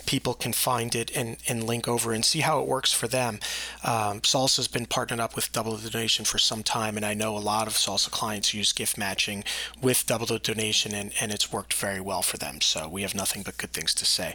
people 0.07 0.35
can 0.35 0.53
find 0.53 0.95
it 0.95 1.11
and, 1.17 1.37
and 1.49 1.65
link 1.65 1.89
over 1.89 2.13
and 2.13 2.25
see 2.25 2.41
how 2.41 2.61
it 2.61 2.67
works 2.67 2.93
for 2.93 3.09
them. 3.09 3.41
Um, 3.85 4.21
Salsa's 4.21 4.69
been 4.69 4.87
partnered 4.87 5.21
up 5.21 5.37
with 5.37 5.53
Double 5.53 5.77
the 5.77 5.91
Donation 5.91 6.25
for 6.25 6.39
some 6.39 6.63
time, 6.63 6.97
and 6.97 7.07
I 7.07 7.15
know 7.15 7.37
a 7.37 7.39
lot 7.39 7.67
of 7.67 7.75
Salsa 7.75 8.11
clients 8.11 8.55
use 8.55 8.73
gift 8.73 8.99
matching 8.99 9.45
with 9.81 10.07
Double 10.07 10.27
the 10.27 10.39
Donation, 10.39 10.95
and, 10.95 11.13
and 11.21 11.33
it's 11.33 11.53
worked 11.53 11.75
very 11.75 12.01
well 12.01 12.23
for 12.23 12.37
them. 12.37 12.61
So 12.61 12.89
we 12.89 13.03
have 13.03 13.15
nothing 13.15 13.43
but 13.43 13.59
good 13.59 13.73
things 13.73 13.95
to 13.95 14.05
say. 14.05 14.35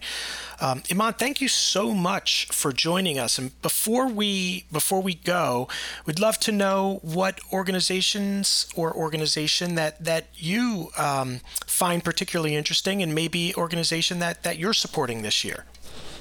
Um, 0.60 0.84
Iman, 0.90 1.14
thank 1.14 1.42
you 1.42 1.48
so 1.48 1.94
much 1.94 2.48
for 2.52 2.72
joining 2.72 3.20
us. 3.20 3.38
And 3.38 3.60
before 3.62 4.08
we 4.08 4.66
before 4.72 5.02
we 5.02 5.14
go, 5.14 5.68
we'd 6.06 6.20
love 6.20 6.40
to 6.40 6.52
know 6.52 7.00
what 7.02 7.40
organizations 7.52 8.68
or 8.76 8.94
organization 8.94 9.76
that 9.76 10.04
that 10.04 10.28
you 10.36 10.92
um, 10.98 11.42
find 11.66 12.04
particularly 12.04 12.56
interesting, 12.56 13.02
and 13.02 13.14
maybe 13.14 13.54
organization 13.56 14.20
that 14.20 14.44
that 14.44 14.58
you're 14.58 14.74
supporting 14.74 15.22
this 15.22 15.44
year. 15.44 15.65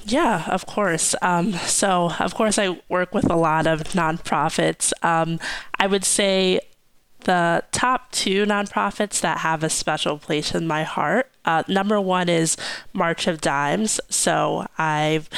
Yeah, 0.07 0.45
of 0.49 0.67
course. 0.67 1.15
Um, 1.23 1.53
so, 1.53 2.11
of 2.21 2.35
course, 2.35 2.59
I 2.59 2.79
work 2.89 3.15
with 3.15 3.31
a 3.31 3.37
lot 3.37 3.67
of 3.67 3.83
nonprofits. 3.95 4.93
Um, 5.03 5.41
I 5.79 5.87
would 5.87 6.05
say 6.05 6.61
the 7.21 7.65
top 7.73 8.13
two 8.13 8.45
nonprofits 8.45 9.21
that 9.23 9.39
have 9.39 9.65
a 9.65 9.71
special 9.71 10.19
place 10.19 10.55
in 10.55 10.67
my 10.67 10.83
heart. 10.83 11.31
Uh, 11.47 11.63
number 11.69 11.99
one 12.01 12.29
is 12.29 12.57
March 12.93 13.27
of 13.27 13.41
Dimes. 13.41 13.99
So 14.11 14.67
I've 14.77 15.31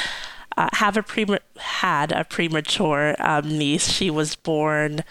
uh, 0.56 0.68
have 0.72 0.96
a 0.96 1.02
pre- 1.02 1.38
had 1.58 2.10
a 2.10 2.24
premature 2.24 3.14
um, 3.20 3.56
niece. 3.58 3.88
She 3.88 4.10
was 4.10 4.34
born, 4.34 5.04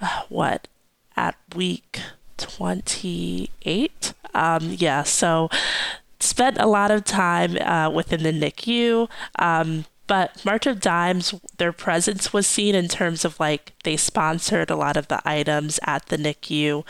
uh, 0.00 0.22
what, 0.30 0.68
at 1.16 1.34
week 1.54 2.00
28? 2.38 4.12
Um, 4.32 4.74
yeah, 4.78 5.02
so 5.02 5.50
spent 6.20 6.58
a 6.58 6.66
lot 6.66 6.90
of 6.90 7.04
time 7.04 7.56
uh, 7.58 7.90
within 7.90 8.22
the 8.22 8.32
NICU. 8.32 9.08
Um, 9.38 9.84
but 10.06 10.44
March 10.44 10.66
of 10.66 10.80
Dimes, 10.80 11.34
their 11.58 11.72
presence 11.72 12.32
was 12.32 12.46
seen 12.46 12.74
in 12.74 12.88
terms 12.88 13.24
of 13.24 13.40
like 13.40 13.72
they 13.82 13.96
sponsored 13.96 14.70
a 14.70 14.76
lot 14.76 14.96
of 14.96 15.08
the 15.08 15.20
items 15.28 15.80
at 15.82 16.06
the 16.06 16.16
NICU. 16.16 16.84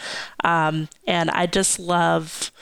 Um, 0.44 0.88
and 1.06 1.30
I 1.30 1.46
just 1.46 1.78
love, 1.78 2.52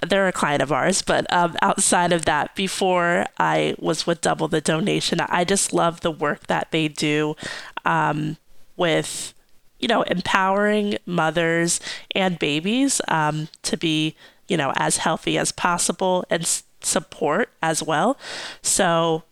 they're 0.00 0.28
a 0.28 0.32
client 0.32 0.62
of 0.62 0.72
ours, 0.72 1.02
but 1.02 1.30
um, 1.32 1.56
outside 1.60 2.12
of 2.12 2.24
that, 2.24 2.54
before 2.56 3.26
I 3.38 3.74
was 3.78 4.06
with 4.06 4.22
Double 4.22 4.48
the 4.48 4.60
Donation, 4.62 5.20
I 5.20 5.44
just 5.44 5.74
love 5.74 6.00
the 6.00 6.10
work 6.10 6.46
that 6.46 6.68
they 6.70 6.88
do 6.88 7.36
um, 7.84 8.38
with 8.76 9.34
you 9.82 9.88
know, 9.88 10.02
empowering 10.02 10.96
mothers 11.04 11.80
and 12.14 12.38
babies 12.38 13.00
um, 13.08 13.48
to 13.62 13.76
be 13.76 14.14
you 14.52 14.56
know, 14.58 14.72
as 14.76 14.98
healthy 14.98 15.38
as 15.38 15.50
possible 15.50 16.24
and 16.30 16.42
s- 16.42 16.62
support 16.82 17.48
as 17.62 17.82
well. 17.82 18.18
So 18.62 19.24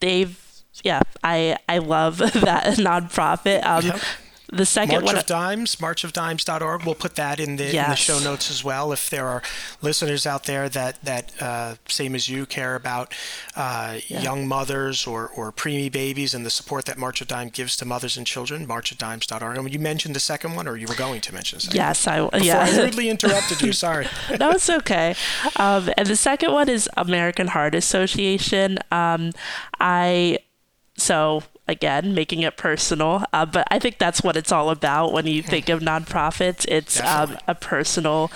they've, 0.00 0.36
yeah, 0.82 1.02
I 1.22 1.56
I 1.68 1.78
love 1.78 2.16
that 2.48 2.64
nonprofit. 2.78 3.64
Um, 3.64 3.84
yep. 3.86 4.00
The 4.52 4.66
second 4.66 4.96
March 4.96 5.04
one, 5.04 5.16
of 5.16 5.26
Dimes, 5.26 5.76
marchofdimes.org. 5.76 6.84
We'll 6.84 6.94
put 6.94 7.14
that 7.16 7.38
in 7.38 7.56
the, 7.56 7.64
yes. 7.64 7.84
in 7.84 7.90
the, 7.90 7.96
show 7.96 8.18
notes 8.18 8.50
as 8.50 8.64
well. 8.64 8.92
If 8.92 9.08
there 9.08 9.26
are 9.26 9.42
listeners 9.80 10.26
out 10.26 10.44
there 10.44 10.68
that 10.68 11.02
that 11.04 11.32
uh, 11.40 11.74
same 11.88 12.14
as 12.14 12.28
you 12.28 12.46
care 12.46 12.74
about 12.74 13.14
uh, 13.56 13.98
yeah. 14.08 14.22
young 14.22 14.48
mothers 14.48 15.06
or 15.06 15.28
or 15.28 15.52
preemie 15.52 15.90
babies 15.90 16.34
and 16.34 16.44
the 16.44 16.50
support 16.50 16.86
that 16.86 16.98
March 16.98 17.20
of 17.20 17.28
Dimes 17.28 17.52
gives 17.52 17.76
to 17.76 17.84
mothers 17.84 18.16
and 18.16 18.26
children, 18.26 18.66
marchofdimes.org. 18.66 19.56
And 19.56 19.72
you 19.72 19.78
mentioned 19.78 20.16
the 20.16 20.20
second 20.20 20.54
one, 20.54 20.66
or 20.66 20.76
you 20.76 20.86
were 20.86 20.94
going 20.94 21.20
to 21.20 21.34
mention 21.34 21.58
the 21.58 21.62
second. 21.62 21.76
Yes, 21.76 22.06
I 22.06 22.20
Before 22.20 22.40
yeah. 22.40 22.66
I 22.68 22.82
rudely 22.82 23.08
interrupted 23.08 23.62
you. 23.62 23.72
Sorry. 23.72 24.06
no, 24.40 24.50
it's 24.50 24.68
okay. 24.68 25.14
Um, 25.56 25.90
and 25.96 26.08
the 26.08 26.16
second 26.16 26.52
one 26.52 26.68
is 26.68 26.88
American 26.96 27.48
Heart 27.48 27.74
Association. 27.74 28.78
Um, 28.90 29.32
I 29.78 30.38
so 30.96 31.42
again, 31.70 32.14
making 32.14 32.40
it 32.40 32.56
personal. 32.56 33.24
Uh, 33.32 33.46
but 33.46 33.66
I 33.70 33.78
think 33.78 33.98
that's 33.98 34.22
what 34.22 34.36
it's 34.36 34.52
all 34.52 34.70
about 34.70 35.12
when 35.12 35.26
you 35.26 35.42
think 35.42 35.68
of 35.68 35.80
nonprofits. 35.80 36.66
It's 36.68 37.00
um, 37.00 37.38
a 37.46 37.54
personal, 37.54 38.30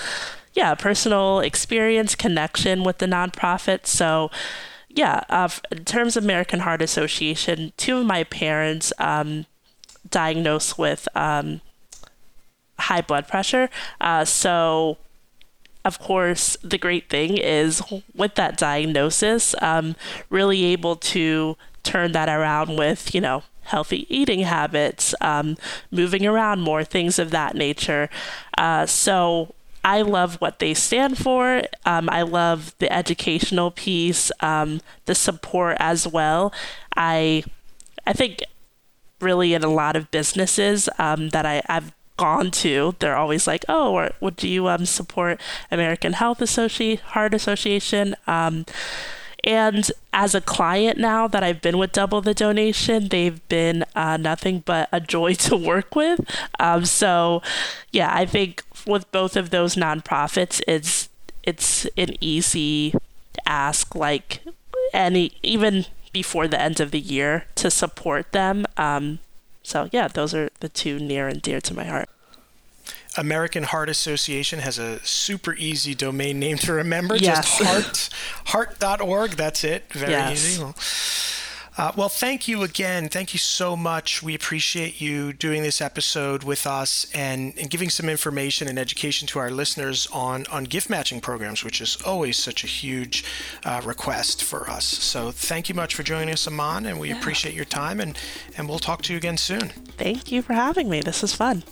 yeah, 0.54 0.74
personal 0.74 1.40
experience, 1.40 2.14
connection 2.14 2.84
with 2.84 2.98
the 2.98 3.06
nonprofit. 3.06 3.86
So, 3.86 4.30
yeah, 4.88 5.24
uh, 5.28 5.48
in 5.72 5.84
terms 5.84 6.16
of 6.16 6.22
American 6.24 6.60
Heart 6.60 6.80
Association, 6.80 7.72
two 7.76 7.98
of 7.98 8.06
my 8.06 8.22
parents 8.22 8.92
um, 8.98 9.46
diagnosed 10.08 10.78
with 10.78 11.08
um, 11.16 11.60
high 12.78 13.00
blood 13.00 13.26
pressure. 13.26 13.68
Uh, 14.00 14.24
so, 14.24 14.96
of 15.84 15.98
course, 15.98 16.56
the 16.62 16.78
great 16.78 17.10
thing 17.10 17.36
is 17.36 17.82
with 18.14 18.36
that 18.36 18.56
diagnosis, 18.56 19.54
um, 19.60 19.96
really 20.30 20.64
able 20.64 20.94
to 20.96 21.56
turn 21.84 22.12
that 22.12 22.28
around 22.28 22.76
with, 22.76 23.14
you 23.14 23.20
know, 23.20 23.42
healthy 23.62 24.06
eating 24.14 24.40
habits, 24.40 25.14
um, 25.20 25.56
moving 25.90 26.26
around 26.26 26.60
more, 26.60 26.84
things 26.84 27.18
of 27.18 27.30
that 27.30 27.54
nature. 27.54 28.10
Uh, 28.58 28.86
so 28.86 29.54
I 29.84 30.02
love 30.02 30.36
what 30.36 30.58
they 30.58 30.74
stand 30.74 31.18
for. 31.18 31.62
Um, 31.84 32.08
I 32.10 32.22
love 32.22 32.74
the 32.78 32.92
educational 32.92 33.70
piece, 33.70 34.32
um, 34.40 34.80
the 35.04 35.14
support 35.14 35.76
as 35.78 36.08
well. 36.08 36.52
I, 36.96 37.44
I 38.06 38.12
think, 38.12 38.42
really 39.20 39.54
in 39.54 39.64
a 39.64 39.68
lot 39.68 39.96
of 39.96 40.10
businesses 40.10 40.88
um, 40.98 41.30
that 41.30 41.46
I, 41.46 41.62
I've 41.68 41.92
gone 42.16 42.50
to, 42.50 42.94
they're 42.98 43.16
always 43.16 43.46
like, 43.46 43.64
"Oh, 43.68 43.94
or, 43.94 44.10
would 44.20 44.42
you 44.42 44.68
um, 44.68 44.86
support 44.86 45.40
American 45.70 46.14
Health 46.14 46.38
Associ- 46.38 47.00
Heart 47.00 47.34
Association?" 47.34 48.14
Um, 48.26 48.66
and 49.44 49.92
as 50.12 50.34
a 50.34 50.40
client 50.40 50.98
now 50.98 51.28
that 51.28 51.44
I've 51.44 51.60
been 51.60 51.76
with 51.76 51.92
Double 51.92 52.22
the 52.22 52.32
Donation, 52.32 53.08
they've 53.08 53.46
been 53.48 53.84
uh, 53.94 54.16
nothing 54.16 54.62
but 54.64 54.88
a 54.90 55.00
joy 55.00 55.34
to 55.46 55.56
work 55.56 55.94
with. 55.94 56.20
Um, 56.58 56.84
so, 56.86 57.42
yeah, 57.92 58.10
I 58.12 58.24
think 58.26 58.64
with 58.86 59.10
both 59.12 59.36
of 59.36 59.50
those 59.50 59.76
nonprofits, 59.76 60.60
it's 60.66 61.08
it's 61.42 61.84
an 61.98 62.16
easy 62.22 62.94
ask, 63.46 63.94
like 63.94 64.40
any 64.94 65.32
even 65.42 65.84
before 66.12 66.48
the 66.48 66.60
end 66.60 66.80
of 66.80 66.90
the 66.90 67.00
year, 67.00 67.44
to 67.56 67.70
support 67.70 68.32
them. 68.32 68.64
Um, 68.78 69.18
so, 69.62 69.88
yeah, 69.92 70.08
those 70.08 70.34
are 70.34 70.48
the 70.60 70.68
two 70.68 70.98
near 70.98 71.28
and 71.28 71.42
dear 71.42 71.60
to 71.60 71.74
my 71.74 71.84
heart. 71.84 72.08
American 73.16 73.62
Heart 73.64 73.88
Association 73.88 74.58
has 74.60 74.78
a 74.78 75.04
super 75.04 75.54
easy 75.54 75.94
domain 75.94 76.38
name 76.38 76.56
to 76.58 76.72
remember. 76.72 77.16
Yes. 77.16 77.58
Just 77.58 77.62
heart, 78.46 78.80
heart.org. 78.80 79.32
That's 79.32 79.64
it. 79.64 79.92
Very 79.92 80.12
yes. 80.12 80.32
easy. 80.32 80.62
Well, 80.62 80.74
uh, 81.76 81.90
well, 81.96 82.08
thank 82.08 82.46
you 82.46 82.62
again. 82.62 83.08
Thank 83.08 83.32
you 83.32 83.38
so 83.38 83.76
much. 83.76 84.22
We 84.22 84.34
appreciate 84.34 85.00
you 85.00 85.32
doing 85.32 85.62
this 85.62 85.80
episode 85.80 86.44
with 86.44 86.68
us 86.68 87.06
and, 87.12 87.52
and 87.58 87.68
giving 87.68 87.90
some 87.90 88.08
information 88.08 88.68
and 88.68 88.78
education 88.78 89.26
to 89.28 89.40
our 89.40 89.50
listeners 89.50 90.06
on, 90.12 90.46
on 90.52 90.64
gift 90.64 90.88
matching 90.88 91.20
programs, 91.20 91.64
which 91.64 91.80
is 91.80 91.96
always 92.06 92.36
such 92.36 92.62
a 92.62 92.68
huge 92.68 93.24
uh, 93.64 93.80
request 93.84 94.44
for 94.44 94.70
us. 94.70 94.84
So 94.84 95.32
thank 95.32 95.68
you 95.68 95.74
much 95.74 95.96
for 95.96 96.04
joining 96.04 96.32
us, 96.32 96.46
Iman, 96.46 96.86
and 96.86 97.00
we 97.00 97.08
yeah. 97.08 97.18
appreciate 97.18 97.56
your 97.56 97.64
time, 97.64 97.98
and, 97.98 98.16
and 98.56 98.68
we'll 98.68 98.78
talk 98.78 99.02
to 99.02 99.12
you 99.12 99.16
again 99.16 99.36
soon. 99.36 99.70
Thank 99.96 100.30
you 100.30 100.42
for 100.42 100.52
having 100.52 100.88
me. 100.88 101.00
This 101.00 101.24
is 101.24 101.34
fun. 101.34 101.64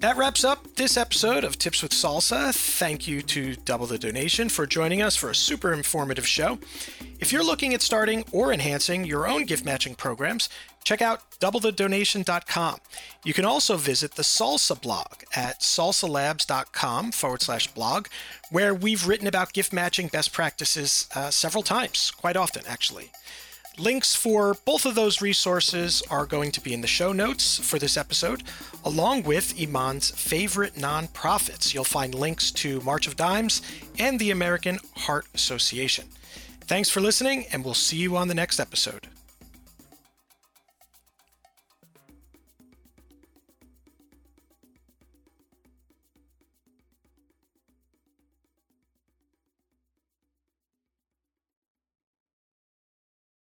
That 0.00 0.18
wraps 0.18 0.44
up 0.44 0.76
this 0.76 0.98
episode 0.98 1.42
of 1.42 1.58
Tips 1.58 1.82
with 1.82 1.92
Salsa. 1.92 2.54
Thank 2.54 3.08
you 3.08 3.22
to 3.22 3.56
Double 3.56 3.86
the 3.86 3.98
Donation 3.98 4.50
for 4.50 4.66
joining 4.66 5.00
us 5.00 5.16
for 5.16 5.30
a 5.30 5.34
super 5.34 5.72
informative 5.72 6.26
show. 6.26 6.58
If 7.18 7.32
you're 7.32 7.42
looking 7.42 7.72
at 7.72 7.80
starting 7.80 8.22
or 8.30 8.52
enhancing 8.52 9.04
your 9.04 9.26
own 9.26 9.46
gift 9.46 9.64
matching 9.64 9.94
programs, 9.94 10.50
check 10.84 11.00
out 11.00 11.22
doublethedonation.com. 11.40 12.76
You 13.24 13.32
can 13.32 13.46
also 13.46 13.78
visit 13.78 14.16
the 14.16 14.22
Salsa 14.22 14.80
blog 14.80 15.22
at 15.34 15.60
salsalabs.com 15.62 17.12
forward 17.12 17.40
slash 17.40 17.72
blog, 17.72 18.08
where 18.50 18.74
we've 18.74 19.08
written 19.08 19.26
about 19.26 19.54
gift 19.54 19.72
matching 19.72 20.08
best 20.08 20.30
practices 20.30 21.08
uh, 21.14 21.30
several 21.30 21.62
times, 21.62 22.10
quite 22.10 22.36
often 22.36 22.64
actually. 22.68 23.10
Links 23.78 24.14
for 24.14 24.54
both 24.64 24.86
of 24.86 24.94
those 24.94 25.20
resources 25.20 26.02
are 26.10 26.24
going 26.24 26.50
to 26.52 26.62
be 26.62 26.72
in 26.72 26.80
the 26.80 26.86
show 26.86 27.12
notes 27.12 27.58
for 27.58 27.78
this 27.78 27.98
episode, 27.98 28.42
along 28.86 29.24
with 29.24 29.60
Iman's 29.60 30.10
favorite 30.10 30.76
nonprofits. 30.76 31.74
You'll 31.74 31.84
find 31.84 32.14
links 32.14 32.50
to 32.52 32.80
March 32.80 33.06
of 33.06 33.16
Dimes 33.16 33.60
and 33.98 34.18
the 34.18 34.30
American 34.30 34.78
Heart 34.96 35.26
Association. 35.34 36.06
Thanks 36.62 36.88
for 36.88 37.02
listening, 37.02 37.44
and 37.52 37.64
we'll 37.64 37.74
see 37.74 37.98
you 37.98 38.16
on 38.16 38.28
the 38.28 38.34
next 38.34 38.58
episode. 38.58 39.08